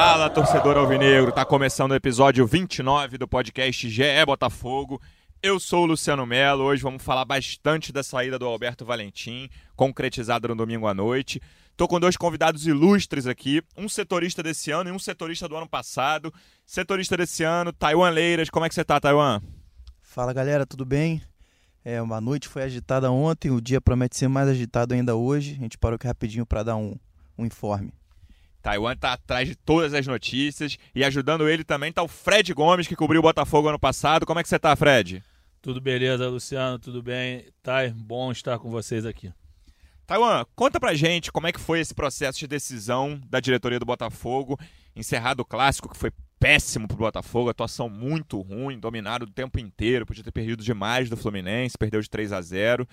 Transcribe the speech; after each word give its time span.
Fala, 0.00 0.30
torcedor 0.30 0.76
alvinegro. 0.76 1.32
Tá 1.32 1.44
começando 1.44 1.90
o 1.90 1.94
episódio 1.96 2.46
29 2.46 3.18
do 3.18 3.26
podcast 3.26 3.90
GE 3.90 4.24
Botafogo. 4.24 5.02
Eu 5.42 5.58
sou 5.58 5.82
o 5.82 5.86
Luciano 5.86 6.24
Melo. 6.24 6.62
Hoje 6.62 6.84
vamos 6.84 7.02
falar 7.02 7.24
bastante 7.24 7.92
da 7.92 8.04
saída 8.04 8.38
do 8.38 8.46
Alberto 8.46 8.84
Valentim, 8.84 9.50
concretizada 9.74 10.46
no 10.46 10.54
domingo 10.54 10.86
à 10.86 10.94
noite. 10.94 11.42
Tô 11.76 11.88
com 11.88 11.98
dois 11.98 12.16
convidados 12.16 12.64
ilustres 12.64 13.26
aqui, 13.26 13.60
um 13.76 13.88
setorista 13.88 14.40
desse 14.40 14.70
ano 14.70 14.88
e 14.88 14.92
um 14.92 15.00
setorista 15.00 15.48
do 15.48 15.56
ano 15.56 15.68
passado. 15.68 16.32
Setorista 16.64 17.16
desse 17.16 17.42
ano, 17.42 17.72
Taiwan 17.72 18.10
Leiras. 18.10 18.50
Como 18.50 18.64
é 18.64 18.68
que 18.68 18.76
você 18.76 18.84
tá, 18.84 19.00
Taiwan? 19.00 19.40
Fala, 20.00 20.32
galera, 20.32 20.64
tudo 20.64 20.84
bem? 20.84 21.20
É, 21.84 22.00
uma 22.00 22.20
noite 22.20 22.46
foi 22.46 22.62
agitada 22.62 23.10
ontem, 23.10 23.50
o 23.50 23.60
dia 23.60 23.80
promete 23.80 24.16
ser 24.16 24.28
mais 24.28 24.48
agitado 24.48 24.94
ainda 24.94 25.16
hoje. 25.16 25.56
A 25.58 25.62
gente 25.62 25.76
parou 25.76 25.96
aqui 25.96 26.06
rapidinho 26.06 26.46
para 26.46 26.62
dar 26.62 26.76
um, 26.76 26.94
um 27.36 27.44
informe. 27.44 27.97
Taiwan 28.68 28.92
está 28.92 29.14
atrás 29.14 29.48
de 29.48 29.56
todas 29.56 29.94
as 29.94 30.06
notícias 30.06 30.76
e 30.94 31.02
ajudando 31.02 31.48
ele 31.48 31.64
também 31.64 31.88
está 31.88 32.02
o 32.02 32.08
Fred 32.08 32.52
Gomes, 32.52 32.86
que 32.86 32.94
cobriu 32.94 33.20
o 33.20 33.22
Botafogo 33.22 33.66
ano 33.66 33.78
passado. 33.78 34.26
Como 34.26 34.38
é 34.38 34.42
que 34.42 34.48
você 34.48 34.56
está, 34.56 34.76
Fred? 34.76 35.24
Tudo 35.62 35.80
beleza, 35.80 36.28
Luciano, 36.28 36.78
tudo 36.78 37.02
bem? 37.02 37.46
Tá 37.62 37.88
bom 37.94 38.30
estar 38.30 38.58
com 38.58 38.70
vocês 38.70 39.06
aqui. 39.06 39.32
Taiwan, 40.06 40.44
conta 40.54 40.78
pra 40.78 40.92
gente 40.92 41.32
como 41.32 41.46
é 41.46 41.52
que 41.52 41.58
foi 41.58 41.80
esse 41.80 41.94
processo 41.94 42.38
de 42.38 42.46
decisão 42.46 43.18
da 43.30 43.40
diretoria 43.40 43.78
do 43.78 43.86
Botafogo, 43.86 44.58
encerrado 44.94 45.40
o 45.40 45.46
clássico, 45.46 45.88
que 45.88 45.96
foi 45.96 46.12
péssimo 46.38 46.86
pro 46.86 46.98
Botafogo, 46.98 47.48
atuação 47.48 47.88
muito 47.88 48.38
ruim, 48.42 48.78
dominado 48.78 49.24
o 49.24 49.30
tempo 49.30 49.58
inteiro, 49.58 50.04
podia 50.04 50.22
ter 50.22 50.32
perdido 50.32 50.62
demais 50.62 51.08
do 51.08 51.16
Fluminense, 51.16 51.78
perdeu 51.78 52.02
de 52.02 52.10
3 52.10 52.34
a 52.34 52.42
0. 52.42 52.86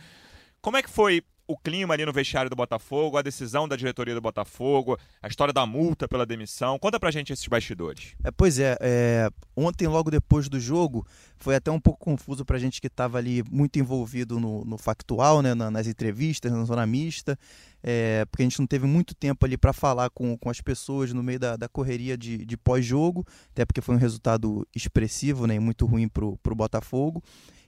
Como 0.62 0.78
é 0.78 0.82
que 0.82 0.90
foi 0.90 1.22
o 1.48 1.58
clima 1.58 1.94
ali 1.94 2.06
no 2.06 2.12
vestiário 2.14 2.50
do 2.50 2.56
Botafogo, 2.56 3.18
a 3.18 3.22
decisão 3.22 3.68
da 3.68 3.76
diretoria 3.76 4.16
do 4.16 4.22
Botafogo, 4.22 4.98
a 5.22 5.28
história 5.28 5.54
da 5.54 5.66
multa 5.66 6.08
pela 6.08 6.26
demissão. 6.26 6.80
Conta 6.80 7.00
pra 7.00 7.12
gente 7.12 7.32
esses 7.32 7.48
bastidores. 7.48 8.16
É, 8.24 8.32
pois 8.32 8.60
é, 8.60 8.78
é, 8.82 9.30
ontem, 9.56 9.88
logo 9.88 10.10
depois 10.10 10.50
do 10.50 10.60
jogo, 10.60 11.06
foi 11.38 11.56
até 11.56 11.70
um 11.70 11.80
pouco 11.80 12.00
confuso 12.00 12.44
pra 12.44 12.58
gente 12.58 12.82
que 12.82 12.88
estava 12.88 13.18
ali 13.18 13.44
muito 13.52 13.78
envolvido 13.78 14.40
no, 14.40 14.66
no 14.66 14.78
factual, 14.78 15.42
né, 15.42 15.54
na, 15.54 15.70
nas 15.70 15.88
entrevistas, 15.88 16.52
na 16.52 16.64
zona 16.64 16.86
mista, 16.86 17.38
é, 17.84 18.26
porque 18.26 18.42
a 18.42 18.46
gente 18.46 18.60
não 18.60 18.66
teve 18.66 18.88
muito 18.88 19.14
tempo 19.14 19.46
ali 19.46 19.58
para 19.58 19.72
falar 19.72 20.10
com, 20.10 20.36
com 20.38 20.50
as 20.50 20.60
pessoas 20.62 21.14
no 21.14 21.22
meio 21.22 21.40
da, 21.40 21.56
da 21.56 21.70
correria 21.70 22.18
de, 22.18 22.44
de 22.44 22.58
pós-jogo, 22.58 23.26
até 23.52 23.66
porque 23.66 23.82
foi 23.82 23.94
um 23.94 24.00
resultado 24.00 24.68
expressivo 24.76 25.46
né, 25.46 25.56
e 25.56 25.60
muito 25.60 25.86
ruim 25.86 26.08
pro, 26.08 26.38
pro 26.38 26.56
Botafogo. 26.56 27.24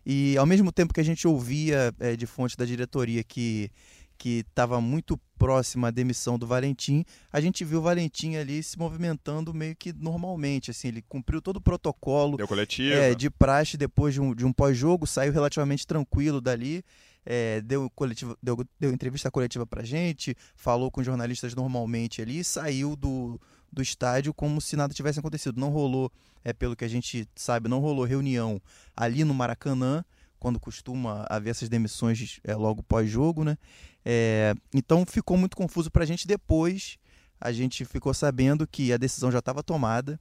E 0.09 0.37
ao 0.37 0.45
mesmo 0.45 0.71
tempo 0.71 0.93
que 0.93 1.01
a 1.01 1.03
gente 1.03 1.27
ouvia 1.27 1.93
é, 1.99 2.15
de 2.15 2.25
fonte 2.25 2.55
da 2.55 2.63
diretoria 2.63 3.21
que 3.25 3.69
que 4.17 4.43
estava 4.49 4.81
muito 4.81 5.15
próxima 5.37 5.89
à 5.89 5.91
demissão 5.91 6.39
do 6.39 6.47
Valentim, 6.47 7.05
a 7.31 7.39
gente 7.39 7.63
viu 7.63 7.77
o 7.77 7.81
Valentim 7.83 8.35
ali 8.35 8.63
se 8.63 8.75
movimentando 8.75 9.53
meio 9.53 9.75
que 9.75 9.93
normalmente, 9.93 10.71
assim, 10.71 10.87
ele 10.87 11.03
cumpriu 11.03 11.39
todo 11.39 11.57
o 11.57 11.61
protocolo 11.61 12.35
Deu 12.35 12.47
coletivo. 12.47 12.95
É, 12.95 13.13
de 13.13 13.29
praxe 13.29 13.77
depois 13.77 14.15
de 14.15 14.19
um, 14.19 14.33
de 14.33 14.43
um 14.43 14.51
pós-jogo, 14.51 15.05
saiu 15.05 15.31
relativamente 15.31 15.85
tranquilo 15.85 16.41
dali, 16.41 16.83
é, 17.23 17.61
deu, 17.61 17.91
coletiva, 17.91 18.35
deu, 18.41 18.57
deu 18.79 18.91
entrevista 18.91 19.29
coletiva 19.29 19.67
pra 19.67 19.83
gente, 19.83 20.35
falou 20.55 20.89
com 20.89 21.03
jornalistas 21.03 21.53
normalmente 21.53 22.19
ali, 22.19 22.43
saiu 22.43 22.95
do, 22.95 23.39
do 23.71 23.81
estádio 23.81 24.33
como 24.33 24.59
se 24.61 24.75
nada 24.75 24.93
tivesse 24.93 25.19
acontecido. 25.19 25.59
Não 25.59 25.69
rolou, 25.69 26.11
é 26.43 26.53
pelo 26.53 26.75
que 26.75 26.85
a 26.85 26.87
gente 26.87 27.27
sabe, 27.35 27.69
não 27.69 27.79
rolou 27.79 28.05
reunião 28.05 28.61
ali 28.95 29.23
no 29.23 29.33
Maracanã, 29.33 30.03
quando 30.39 30.59
costuma 30.59 31.25
haver 31.29 31.51
essas 31.51 31.69
demissões 31.69 32.39
é, 32.43 32.55
logo 32.55 32.83
pós-jogo, 32.83 33.43
né? 33.43 33.57
É, 34.05 34.53
então 34.73 35.05
ficou 35.05 35.37
muito 35.37 35.57
confuso 35.57 35.91
para 35.91 36.03
a 36.03 36.05
gente. 36.05 36.27
Depois 36.27 36.97
a 37.39 37.51
gente 37.51 37.85
ficou 37.85 38.13
sabendo 38.13 38.67
que 38.67 38.93
a 38.93 38.97
decisão 38.97 39.31
já 39.31 39.39
estava 39.39 39.63
tomada, 39.63 40.19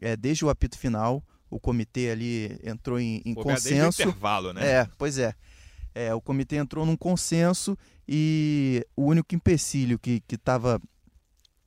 é, 0.00 0.16
desde 0.16 0.44
o 0.44 0.50
apito 0.50 0.78
final. 0.78 1.22
O 1.50 1.60
comitê 1.60 2.10
ali 2.10 2.58
entrou 2.64 2.98
em, 2.98 3.22
em 3.24 3.32
consenso. 3.32 3.68
Desde 3.68 4.02
o 4.02 4.08
intervalo, 4.08 4.52
né? 4.52 4.66
É, 4.66 4.88
pois 4.98 5.18
é. 5.18 5.34
é. 5.94 6.12
O 6.12 6.20
comitê 6.20 6.56
entrou 6.56 6.84
num 6.84 6.96
consenso 6.96 7.78
e 8.08 8.84
o 8.96 9.04
único 9.04 9.34
empecilho 9.34 9.98
que 9.98 10.20
estava 10.32 10.80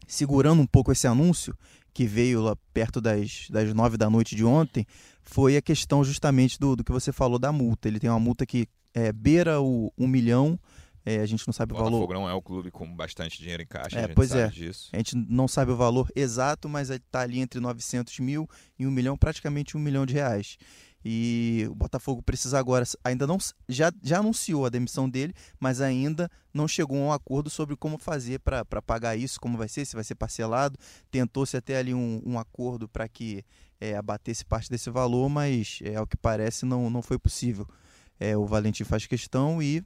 segurando 0.08 0.62
um 0.62 0.66
pouco 0.66 0.92
esse 0.92 1.06
anúncio, 1.06 1.56
que 1.94 2.06
veio 2.06 2.42
lá 2.42 2.56
perto 2.74 3.02
das, 3.02 3.48
das 3.50 3.74
nove 3.74 3.98
da 3.98 4.10
noite 4.10 4.36
de 4.36 4.46
ontem, 4.46 4.86
foi 5.24 5.58
a 5.58 5.62
questão 5.62 6.04
justamente 6.04 6.60
do, 6.60 6.76
do 6.76 6.84
que 6.84 6.92
você 6.92 7.12
falou 7.12 7.38
da 7.38 7.52
multa. 7.52 7.88
Ele 7.88 8.00
tem 8.00 8.10
uma 8.10 8.20
multa 8.20 8.46
que 8.46 8.68
é, 8.94 9.12
beira 9.12 9.60
o 9.60 9.92
um 9.98 10.08
milhão. 10.08 10.60
É, 11.04 11.20
a 11.20 11.26
gente 11.26 11.48
não 11.48 11.54
sabe 11.54 11.74
o, 11.74 11.76
o 11.76 11.80
valor. 11.80 11.92
Botafogo 11.92 12.14
não 12.14 12.30
é 12.30 12.34
o 12.34 12.42
clube 12.42 12.70
com 12.70 12.94
bastante 12.96 13.40
dinheiro 13.40 13.64
em 13.64 13.66
caixa, 13.66 13.98
é, 13.98 14.04
a 14.04 14.08
gente 14.08 14.16
pois 14.16 14.32
é. 14.32 14.48
disso. 14.48 14.90
A 14.94 14.98
gente 14.98 15.16
não 15.16 15.48
sabe 15.48 15.72
o 15.72 15.76
valor 15.76 16.12
exato, 16.16 16.70
mas 16.70 16.90
está 16.90 17.22
ali 17.22 17.40
entre 17.40 17.60
900 17.60 18.20
mil 18.20 18.48
e 18.78 18.86
um 18.86 18.92
milhão, 18.92 19.18
praticamente 19.18 19.76
um 19.76 19.80
milhão 19.80 20.06
de 20.06 20.14
reais. 20.14 20.58
E 21.10 21.66
o 21.70 21.74
Botafogo 21.74 22.22
precisa 22.22 22.60
agora, 22.60 22.84
ainda 23.02 23.26
não 23.26 23.38
já, 23.70 23.94
já 24.04 24.20
anunciou 24.20 24.66
a 24.66 24.70
demissão 24.70 25.10
dele, 25.10 25.34
mas 25.58 25.80
ainda 25.80 26.30
não 26.54 26.68
chegou 26.68 26.98
a 26.98 27.02
um 27.02 27.12
acordo 27.14 27.50
sobre 27.50 27.78
como 27.78 27.98
fazer 27.98 28.40
para 28.40 28.82
pagar 28.82 29.16
isso, 29.16 29.40
como 29.40 29.58
vai 29.58 29.70
ser, 29.70 29.86
se 29.86 29.96
vai 29.96 30.04
ser 30.04 30.16
parcelado. 30.16 30.78
Tentou-se 31.10 31.56
até 31.56 31.78
ali 31.78 31.94
um, 31.94 32.22
um 32.26 32.38
acordo 32.38 32.90
para 32.90 33.08
que 33.08 33.42
é, 33.80 33.96
abatesse 33.96 34.44
parte 34.44 34.70
desse 34.70 34.90
valor, 34.90 35.30
mas 35.30 35.80
é, 35.82 35.96
ao 35.96 36.06
que 36.06 36.18
parece 36.18 36.66
não, 36.66 36.90
não 36.90 37.02
foi 37.02 37.18
possível. 37.18 37.66
É, 38.20 38.36
o 38.36 38.46
Valentim 38.46 38.84
faz 38.84 39.08
questão 39.08 39.64
e 39.64 39.82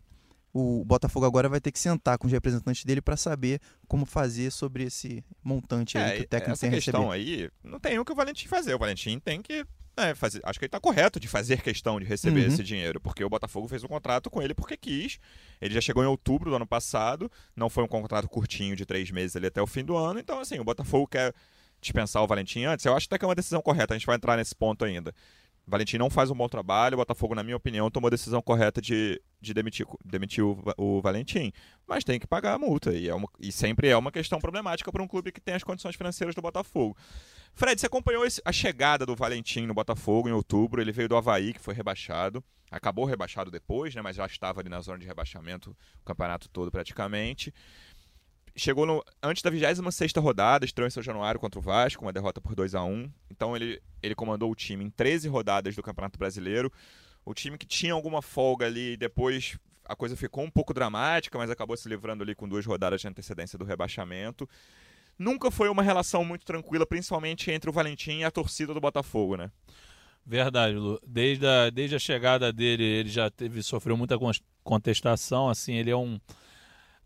o 0.51 0.83
Botafogo 0.83 1.27
agora 1.27 1.47
vai 1.47 1.61
ter 1.61 1.71
que 1.71 1.77
sentar 1.77 2.17
com 2.17 2.25
os 2.25 2.33
representantes 2.33 2.83
dele 2.83 2.99
para 2.99 3.15
saber 3.15 3.61
como 3.87 4.07
fazer 4.07 4.51
sobre 4.51 4.85
esse 4.85 5.23
montante 5.43 5.99
aí 5.99 6.13
é, 6.13 6.17
que 6.17 6.23
o 6.23 6.27
técnico 6.27 6.53
essa 6.53 6.61
tem 6.61 6.71
questão 6.71 7.09
receber. 7.09 7.43
aí 7.43 7.51
não 7.63 7.79
tem 7.79 7.99
o 7.99 8.03
que 8.03 8.11
o 8.11 8.15
Valentim 8.15 8.47
fazer. 8.47 8.73
O 8.73 8.79
Valentim 8.79 9.19
tem 9.19 9.39
que 9.39 9.63
é, 9.97 10.15
fazer, 10.15 10.39
acho 10.43 10.57
que 10.59 10.65
ele 10.65 10.67
está 10.69 10.79
correto 10.79 11.19
de 11.19 11.27
fazer 11.27 11.61
questão 11.63 11.99
de 11.99 12.05
receber 12.05 12.41
Uhum. 12.41 12.47
esse 12.47 12.63
dinheiro, 12.63 12.99
porque 12.99 13.23
o 13.23 13.29
Botafogo 13.29 13.67
fez 13.67 13.83
um 13.83 13.87
contrato 13.87 14.29
com 14.29 14.41
ele 14.41 14.53
porque 14.53 14.77
quis. 14.77 15.19
Ele 15.61 15.73
já 15.73 15.81
chegou 15.81 16.03
em 16.03 16.07
outubro 16.07 16.49
do 16.49 16.55
ano 16.55 16.65
passado, 16.67 17.29
não 17.55 17.69
foi 17.69 17.83
um 17.83 17.87
contrato 17.87 18.27
curtinho 18.29 18.75
de 18.75 18.85
três 18.85 19.11
meses 19.11 19.35
ali 19.35 19.47
até 19.47 19.61
o 19.61 19.67
fim 19.67 19.83
do 19.83 19.95
ano, 19.97 20.19
então 20.19 20.39
assim, 20.39 20.59
o 20.59 20.63
Botafogo 20.63 21.07
quer 21.07 21.33
dispensar 21.81 22.21
o 22.23 22.27
Valentim 22.27 22.63
antes. 22.63 22.85
Eu 22.85 22.95
acho 22.95 23.07
até 23.07 23.17
que 23.17 23.25
é 23.25 23.27
uma 23.27 23.35
decisão 23.35 23.61
correta, 23.61 23.93
a 23.93 23.97
gente 23.97 24.05
vai 24.07 24.15
entrar 24.15 24.37
nesse 24.37 24.55
ponto 24.55 24.85
ainda. 24.85 25.13
O 25.67 25.71
Valentim 25.71 25.97
não 25.97 26.09
faz 26.09 26.31
um 26.31 26.35
bom 26.35 26.49
trabalho, 26.49 26.95
o 26.95 26.97
Botafogo, 26.97 27.35
na 27.35 27.43
minha 27.43 27.55
opinião, 27.55 27.89
tomou 27.91 28.07
a 28.07 28.09
decisão 28.11 28.41
correta 28.41 28.81
de, 28.81 29.21
de 29.39 29.53
demitir, 29.53 29.85
demitir 30.03 30.43
o, 30.43 30.57
o 30.75 31.01
Valentim, 31.01 31.51
mas 31.87 32.03
tem 32.03 32.19
que 32.19 32.25
pagar 32.25 32.55
a 32.55 32.59
multa, 32.59 32.91
e, 32.93 33.07
é 33.07 33.13
uma- 33.13 33.27
e 33.39 33.51
sempre 33.51 33.87
é 33.87 33.95
uma 33.95 34.11
questão 34.11 34.39
problemática 34.39 34.91
para 34.91 35.03
um 35.03 35.07
clube 35.07 35.31
que 35.31 35.39
tem 35.39 35.53
as 35.53 35.63
condições 35.63 35.95
financeiras 35.95 36.33
do 36.33 36.41
Botafogo. 36.41 36.97
Fred, 37.53 37.79
você 37.79 37.87
acompanhou 37.87 38.23
a 38.45 38.51
chegada 38.51 39.05
do 39.05 39.15
Valentim 39.15 39.65
no 39.65 39.73
Botafogo 39.73 40.27
em 40.29 40.31
outubro. 40.31 40.81
Ele 40.81 40.91
veio 40.91 41.09
do 41.09 41.15
Havaí, 41.15 41.53
que 41.53 41.59
foi 41.59 41.73
rebaixado. 41.73 42.43
Acabou 42.69 43.05
rebaixado 43.05 43.51
depois, 43.51 43.93
né? 43.93 44.01
Mas 44.01 44.15
já 44.15 44.25
estava 44.25 44.61
ali 44.61 44.69
na 44.69 44.79
zona 44.81 44.97
de 44.97 45.05
rebaixamento 45.05 45.75
o 46.01 46.05
campeonato 46.05 46.49
todo 46.49 46.71
praticamente. 46.71 47.53
Chegou 48.55 48.85
no, 48.85 49.03
antes 49.21 49.41
da 49.41 49.49
26 49.49 50.13
rodada, 50.17 50.65
estreou 50.65 50.87
em 50.87 50.91
São 50.91 51.03
Januário 51.03 51.39
contra 51.39 51.59
o 51.59 51.61
Vasco, 51.61 52.03
uma 52.03 52.11
derrota 52.11 52.41
por 52.41 52.53
2 52.53 52.75
a 52.75 52.83
1 52.83 53.09
Então 53.29 53.55
ele, 53.55 53.81
ele 54.03 54.13
comandou 54.13 54.51
o 54.51 54.55
time 54.55 54.83
em 54.83 54.89
13 54.89 55.29
rodadas 55.29 55.75
do 55.75 55.83
Campeonato 55.83 56.19
Brasileiro. 56.19 56.71
O 57.23 57.33
time 57.33 57.57
que 57.57 57.65
tinha 57.65 57.93
alguma 57.93 58.21
folga 58.21 58.65
ali, 58.65 58.97
depois 58.97 59.57
a 59.85 59.95
coisa 59.95 60.15
ficou 60.15 60.43
um 60.43 60.49
pouco 60.49 60.73
dramática, 60.73 61.37
mas 61.37 61.49
acabou 61.49 61.75
se 61.77 61.87
livrando 61.87 62.23
ali 62.23 62.33
com 62.33 62.47
duas 62.47 62.65
rodadas 62.65 63.01
de 63.01 63.07
antecedência 63.07 63.57
do 63.57 63.65
rebaixamento 63.65 64.47
nunca 65.21 65.51
foi 65.51 65.69
uma 65.69 65.83
relação 65.83 66.25
muito 66.25 66.45
tranquila, 66.45 66.85
principalmente 66.85 67.51
entre 67.51 67.69
o 67.69 67.73
Valentim 67.73 68.19
e 68.19 68.23
a 68.23 68.31
torcida 68.31 68.73
do 68.73 68.81
Botafogo, 68.81 69.37
né? 69.37 69.51
Verdade, 70.25 70.75
Lu. 70.75 70.99
Desde 71.05 71.45
a, 71.45 71.69
desde 71.69 71.95
a 71.95 71.99
chegada 71.99 72.51
dele, 72.51 72.83
ele 72.83 73.09
já 73.09 73.29
teve 73.29 73.63
sofreu 73.63 73.97
muita 73.97 74.17
con- 74.17 74.31
contestação. 74.63 75.49
Assim, 75.49 75.73
ele 75.75 75.89
é 75.89 75.95
um. 75.95 76.19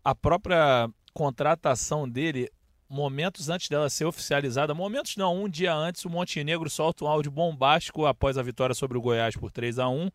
A 0.04 0.14
própria 0.14 0.88
contratação 1.14 2.08
dele, 2.08 2.50
momentos 2.88 3.48
antes 3.48 3.68
dela 3.68 3.88
ser 3.88 4.04
oficializada, 4.04 4.74
momentos 4.74 5.16
não, 5.16 5.44
um 5.44 5.48
dia 5.48 5.74
antes, 5.74 6.04
o 6.04 6.10
Montenegro 6.10 6.68
solta 6.68 7.04
um 7.04 7.08
áudio 7.08 7.30
bombástico 7.30 8.06
após 8.06 8.36
a 8.36 8.42
vitória 8.42 8.74
sobre 8.74 8.98
o 8.98 9.00
Goiás 9.00 9.34
por 9.34 9.50
3 9.50 9.78
a 9.78 9.88
1 9.88 10.10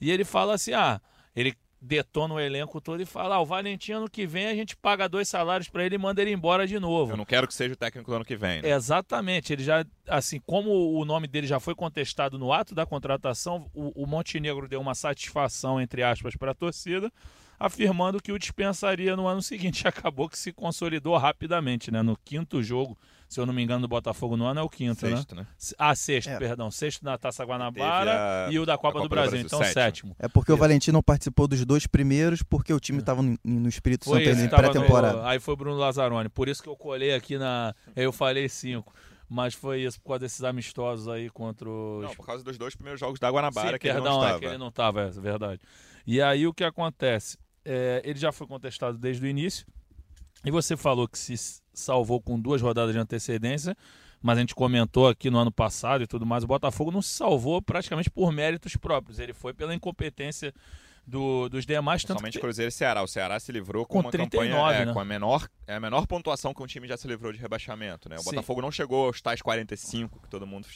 E 0.00 0.10
ele 0.10 0.24
fala 0.24 0.54
assim: 0.54 0.72
ah, 0.72 1.00
ele 1.34 1.54
detona 1.84 2.34
o 2.34 2.40
elenco 2.40 2.80
todo 2.80 3.00
e 3.00 3.04
fala: 3.04 3.36
ah, 3.36 3.40
o 3.40 3.46
Valentim 3.46 3.92
ano 3.92 4.08
que 4.08 4.26
vem 4.26 4.46
a 4.46 4.54
gente 4.54 4.76
paga 4.76 5.08
dois 5.08 5.28
salários 5.28 5.68
para 5.68 5.84
ele 5.84 5.96
e 5.96 5.98
manda 5.98 6.22
ele 6.22 6.32
embora 6.32 6.66
de 6.66 6.78
novo. 6.80 7.12
Eu 7.12 7.16
não 7.16 7.24
quero 7.24 7.46
que 7.46 7.54
seja 7.54 7.74
o 7.74 7.76
técnico 7.76 8.10
do 8.10 8.16
ano 8.16 8.24
que 8.24 8.36
vem. 8.36 8.62
Né? 8.62 8.70
Exatamente. 8.70 9.52
Ele 9.52 9.62
já, 9.62 9.84
assim, 10.08 10.40
como 10.40 10.98
o 10.98 11.04
nome 11.04 11.28
dele 11.28 11.46
já 11.46 11.60
foi 11.60 11.74
contestado 11.74 12.38
no 12.38 12.52
ato 12.52 12.74
da 12.74 12.86
contratação, 12.86 13.70
o, 13.74 14.02
o 14.02 14.06
Montenegro 14.06 14.66
deu 14.66 14.80
uma 14.80 14.94
satisfação, 14.94 15.80
entre 15.80 16.02
aspas, 16.02 16.34
para 16.36 16.52
a 16.52 16.54
torcida 16.54 17.12
afirmando 17.58 18.20
que 18.20 18.32
o 18.32 18.38
dispensaria 18.38 19.14
no 19.16 19.26
ano 19.26 19.42
seguinte. 19.42 19.86
Acabou 19.88 20.28
que 20.28 20.38
se 20.38 20.52
consolidou 20.52 21.16
rapidamente, 21.16 21.90
né? 21.90 22.02
No 22.02 22.16
quinto 22.16 22.62
jogo, 22.62 22.98
se 23.28 23.40
eu 23.40 23.46
não 23.46 23.52
me 23.52 23.62
engano, 23.62 23.82
do 23.82 23.88
Botafogo 23.88 24.36
no 24.36 24.44
ano 24.44 24.60
é 24.60 24.62
o 24.62 24.68
quinto, 24.68 25.00
sexto, 25.00 25.34
né? 25.34 25.42
né? 25.42 25.46
Ah, 25.78 25.94
sexto, 25.94 26.28
é. 26.30 26.38
perdão. 26.38 26.70
Sexto 26.70 27.04
na 27.04 27.18
Taça 27.18 27.44
Guanabara 27.44 28.46
a... 28.46 28.52
e 28.52 28.58
o 28.58 28.66
da 28.66 28.76
Copa, 28.76 28.92
Copa 28.92 29.02
do, 29.04 29.08
Brasil, 29.08 29.30
do 29.30 29.30
Brasil, 29.32 29.46
então 29.46 29.58
sétimo. 29.60 29.74
sétimo. 29.82 30.16
É 30.18 30.28
porque 30.28 30.52
Isso. 30.52 30.56
o 30.56 30.60
Valentim 30.60 30.90
não 30.92 31.02
participou 31.02 31.48
dos 31.48 31.64
dois 31.64 31.86
primeiros, 31.86 32.42
porque 32.42 32.72
o 32.72 32.78
time 32.78 33.00
estava 33.00 33.22
no, 33.22 33.38
no 33.42 33.68
Espírito 33.68 34.04
Foi 34.04 34.24
Santo 34.24 34.40
em 34.40 34.48
pré-temporada. 34.48 35.18
no- 35.18 35.26
Aí 35.26 35.40
foi 35.40 35.54
o 35.54 35.56
Bruno 35.56 35.76
Lazzaroni. 35.78 36.28
Por 36.28 36.48
isso 36.48 36.62
que 36.62 36.68
eu 36.68 36.76
colei 36.76 37.14
aqui 37.14 37.38
na. 37.38 37.74
Eu 37.96 38.12
falei 38.12 38.48
cinco. 38.48 38.92
Mas 39.28 39.54
foi 39.54 39.82
isso, 39.82 39.98
por 40.00 40.10
causa 40.10 40.20
desses 40.20 40.44
amistosos 40.44 41.08
aí 41.08 41.30
contra 41.30 41.68
os. 41.68 42.04
Não, 42.04 42.14
por 42.14 42.26
causa 42.26 42.44
dos 42.44 42.58
dois 42.58 42.74
primeiros 42.76 43.00
jogos 43.00 43.18
da 43.18 43.30
Guanabara 43.30 43.72
Sim, 43.72 43.78
que 43.78 43.88
ele 43.88 43.94
perdão, 43.94 44.12
não 44.12 44.22
é 44.22 44.26
estava. 44.26 44.38
que 44.38 44.46
ele 44.46 44.58
não 44.58 44.68
estava, 44.68 45.00
é 45.02 45.10
verdade. 45.10 45.60
E 46.06 46.20
aí 46.20 46.46
o 46.46 46.52
que 46.52 46.62
acontece? 46.62 47.38
É, 47.64 48.02
ele 48.04 48.18
já 48.18 48.30
foi 48.30 48.46
contestado 48.46 48.98
desde 48.98 49.24
o 49.24 49.26
início. 49.26 49.66
E 50.44 50.50
você 50.50 50.76
falou 50.76 51.08
que 51.08 51.18
se 51.18 51.34
salvou 51.72 52.20
com 52.20 52.38
duas 52.38 52.60
rodadas 52.60 52.92
de 52.92 52.98
antecedência, 53.00 53.76
mas 54.22 54.38
a 54.38 54.40
gente 54.40 54.54
comentou 54.54 55.08
aqui 55.08 55.30
no 55.30 55.38
ano 55.38 55.50
passado 55.52 56.02
e 56.04 56.06
tudo 56.06 56.24
mais, 56.26 56.44
o 56.44 56.46
Botafogo 56.46 56.90
não 56.90 57.02
se 57.02 57.10
salvou 57.10 57.60
praticamente 57.62 58.10
por 58.10 58.32
méritos 58.32 58.76
próprios. 58.76 59.18
Ele 59.18 59.32
foi 59.34 59.52
pela 59.54 59.74
incompetência 59.74 60.52
do- 61.06 61.48
dos 61.50 61.66
demais, 61.66 62.02
que 62.04 62.40
Cruzeiro 62.40 62.68
e 62.70 62.72
Ceará. 62.72 63.02
O 63.02 63.06
Ceará 63.06 63.38
se 63.38 63.52
livrou 63.52 63.84
com, 63.84 63.94
Com 63.94 64.00
uma 64.06 64.10
39, 64.10 64.48
campanha 64.48 64.82
é, 64.82 64.86
né? 64.86 64.92
com 64.94 65.00
a 65.00 65.04
menor, 65.04 65.46
é 65.66 65.74
a 65.74 65.80
menor 65.80 66.06
pontuação 66.06 66.54
que 66.54 66.62
um 66.62 66.66
time 66.66 66.88
já 66.88 66.96
se 66.96 67.06
livrou 67.06 67.30
de 67.32 67.38
rebaixamento. 67.38 68.08
Né? 68.08 68.16
O 68.16 68.20
Sim. 68.20 68.30
Botafogo 68.30 68.62
não 68.62 68.70
chegou 68.70 69.06
aos 69.06 69.20
tais 69.20 69.42
45 69.42 70.20
que 70.22 70.28
todo 70.30 70.46
mundo 70.46 70.66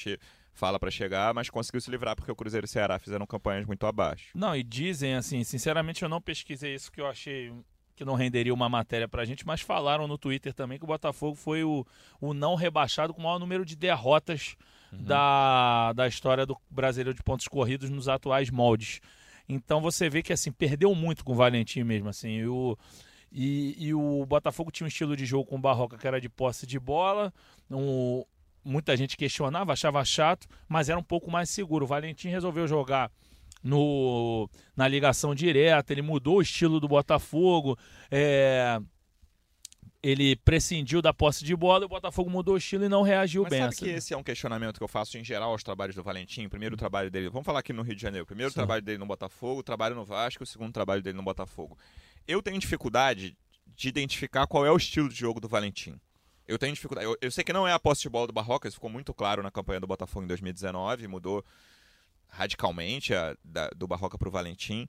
fala 0.52 0.78
para 0.78 0.90
chegar, 0.90 1.32
mas 1.32 1.48
conseguiu 1.48 1.80
se 1.80 1.90
livrar 1.90 2.14
porque 2.16 2.30
o 2.30 2.36
Cruzeiro 2.36 2.64
e 2.66 2.68
o 2.68 2.68
Ceará 2.68 2.98
fizeram 2.98 3.26
campanhas 3.26 3.64
muito 3.64 3.86
abaixo. 3.86 4.26
Não, 4.34 4.54
e 4.54 4.62
dizem 4.62 5.14
assim, 5.14 5.42
sinceramente 5.44 6.02
eu 6.02 6.08
não 6.10 6.20
pesquisei 6.20 6.74
isso 6.74 6.92
que 6.92 7.00
eu 7.00 7.06
achei 7.06 7.50
que 7.98 8.04
não 8.04 8.14
renderia 8.14 8.54
uma 8.54 8.68
matéria 8.68 9.08
pra 9.08 9.24
gente, 9.24 9.44
mas 9.44 9.60
falaram 9.60 10.06
no 10.06 10.16
Twitter 10.16 10.54
também 10.54 10.78
que 10.78 10.84
o 10.84 10.86
Botafogo 10.86 11.34
foi 11.34 11.64
o, 11.64 11.84
o 12.20 12.32
não 12.32 12.54
rebaixado 12.54 13.12
com 13.12 13.20
o 13.20 13.24
maior 13.24 13.40
número 13.40 13.64
de 13.64 13.74
derrotas 13.74 14.56
da, 14.92 15.92
da 15.92 16.06
história 16.06 16.46
do 16.46 16.56
brasileiro 16.70 17.16
de 17.16 17.22
pontos 17.22 17.48
corridos 17.48 17.90
nos 17.90 18.08
atuais 18.08 18.50
moldes. 18.50 19.00
Então 19.48 19.80
você 19.80 20.08
vê 20.08 20.22
que 20.22 20.32
assim, 20.32 20.52
perdeu 20.52 20.94
muito 20.94 21.24
com 21.24 21.32
o 21.32 21.34
Valentim 21.34 21.82
mesmo, 21.82 22.08
assim, 22.08 22.36
e 22.36 22.46
o, 22.46 22.78
e, 23.32 23.74
e 23.86 23.94
o 23.94 24.24
Botafogo 24.26 24.70
tinha 24.70 24.84
um 24.84 24.88
estilo 24.88 25.16
de 25.16 25.26
jogo 25.26 25.46
com 25.46 25.56
o 25.56 25.60
Barroca 25.60 25.98
que 25.98 26.06
era 26.06 26.20
de 26.20 26.28
posse 26.28 26.66
de 26.66 26.78
bola, 26.78 27.32
um, 27.68 28.24
muita 28.64 28.96
gente 28.96 29.16
questionava, 29.16 29.72
achava 29.72 30.04
chato, 30.04 30.46
mas 30.68 30.88
era 30.88 30.98
um 30.98 31.02
pouco 31.02 31.30
mais 31.30 31.50
seguro. 31.50 31.84
O 31.84 31.88
Valentim 31.88 32.28
resolveu 32.28 32.68
jogar 32.68 33.10
no, 33.62 34.48
na 34.76 34.86
ligação 34.86 35.34
direta, 35.34 35.92
ele 35.92 36.02
mudou 36.02 36.38
o 36.38 36.42
estilo 36.42 36.80
do 36.80 36.88
Botafogo, 36.88 37.78
é, 38.10 38.80
ele 40.02 40.36
prescindiu 40.36 41.02
da 41.02 41.12
posse 41.12 41.44
de 41.44 41.54
bola, 41.56 41.84
o 41.84 41.88
Botafogo 41.88 42.30
mudou 42.30 42.54
o 42.54 42.58
estilo 42.58 42.84
e 42.84 42.88
não 42.88 43.02
reagiu 43.02 43.42
Mas 43.42 43.50
bem. 43.50 43.60
sabe 43.60 43.74
assim. 43.74 43.84
que 43.84 43.90
esse 43.90 44.14
é 44.14 44.16
um 44.16 44.22
questionamento 44.22 44.78
que 44.78 44.84
eu 44.84 44.88
faço 44.88 45.18
em 45.18 45.24
geral 45.24 45.50
aos 45.50 45.62
trabalhos 45.62 45.96
do 45.96 46.02
Valentim. 46.02 46.48
Primeiro 46.48 46.76
trabalho 46.76 47.10
dele, 47.10 47.28
vamos 47.28 47.44
falar 47.44 47.60
aqui 47.60 47.72
no 47.72 47.82
Rio 47.82 47.96
de 47.96 48.02
Janeiro. 48.02 48.24
Primeiro 48.24 48.50
Sim. 48.50 48.56
trabalho 48.56 48.82
dele 48.82 48.98
no 48.98 49.06
Botafogo, 49.06 49.60
o 49.60 49.62
trabalho 49.62 49.96
no 49.96 50.04
Vasco, 50.04 50.44
o 50.44 50.46
segundo 50.46 50.72
trabalho 50.72 51.02
dele 51.02 51.16
no 51.16 51.22
Botafogo. 51.22 51.76
Eu 52.26 52.40
tenho 52.40 52.58
dificuldade 52.58 53.36
de 53.66 53.88
identificar 53.88 54.46
qual 54.46 54.64
é 54.64 54.70
o 54.70 54.76
estilo 54.76 55.08
de 55.08 55.16
jogo 55.16 55.40
do 55.40 55.48
Valentim. 55.48 55.98
Eu 56.46 56.58
tenho 56.58 56.72
dificuldade. 56.72 57.06
Eu, 57.06 57.16
eu 57.20 57.30
sei 57.30 57.44
que 57.44 57.52
não 57.52 57.66
é 57.66 57.72
a 57.72 57.78
posse 57.78 58.02
de 58.02 58.08
bola 58.08 58.26
do 58.26 58.32
Barroca, 58.32 58.68
isso 58.68 58.76
ficou 58.76 58.88
muito 58.88 59.12
claro 59.12 59.42
na 59.42 59.50
campanha 59.50 59.80
do 59.80 59.86
Botafogo 59.86 60.24
em 60.24 60.28
2019, 60.28 61.06
mudou 61.08 61.44
radicalmente 62.28 63.14
a, 63.14 63.36
da- 63.44 63.70
do 63.76 63.86
Barroca 63.86 64.18
pro 64.18 64.30
Valentim. 64.30 64.86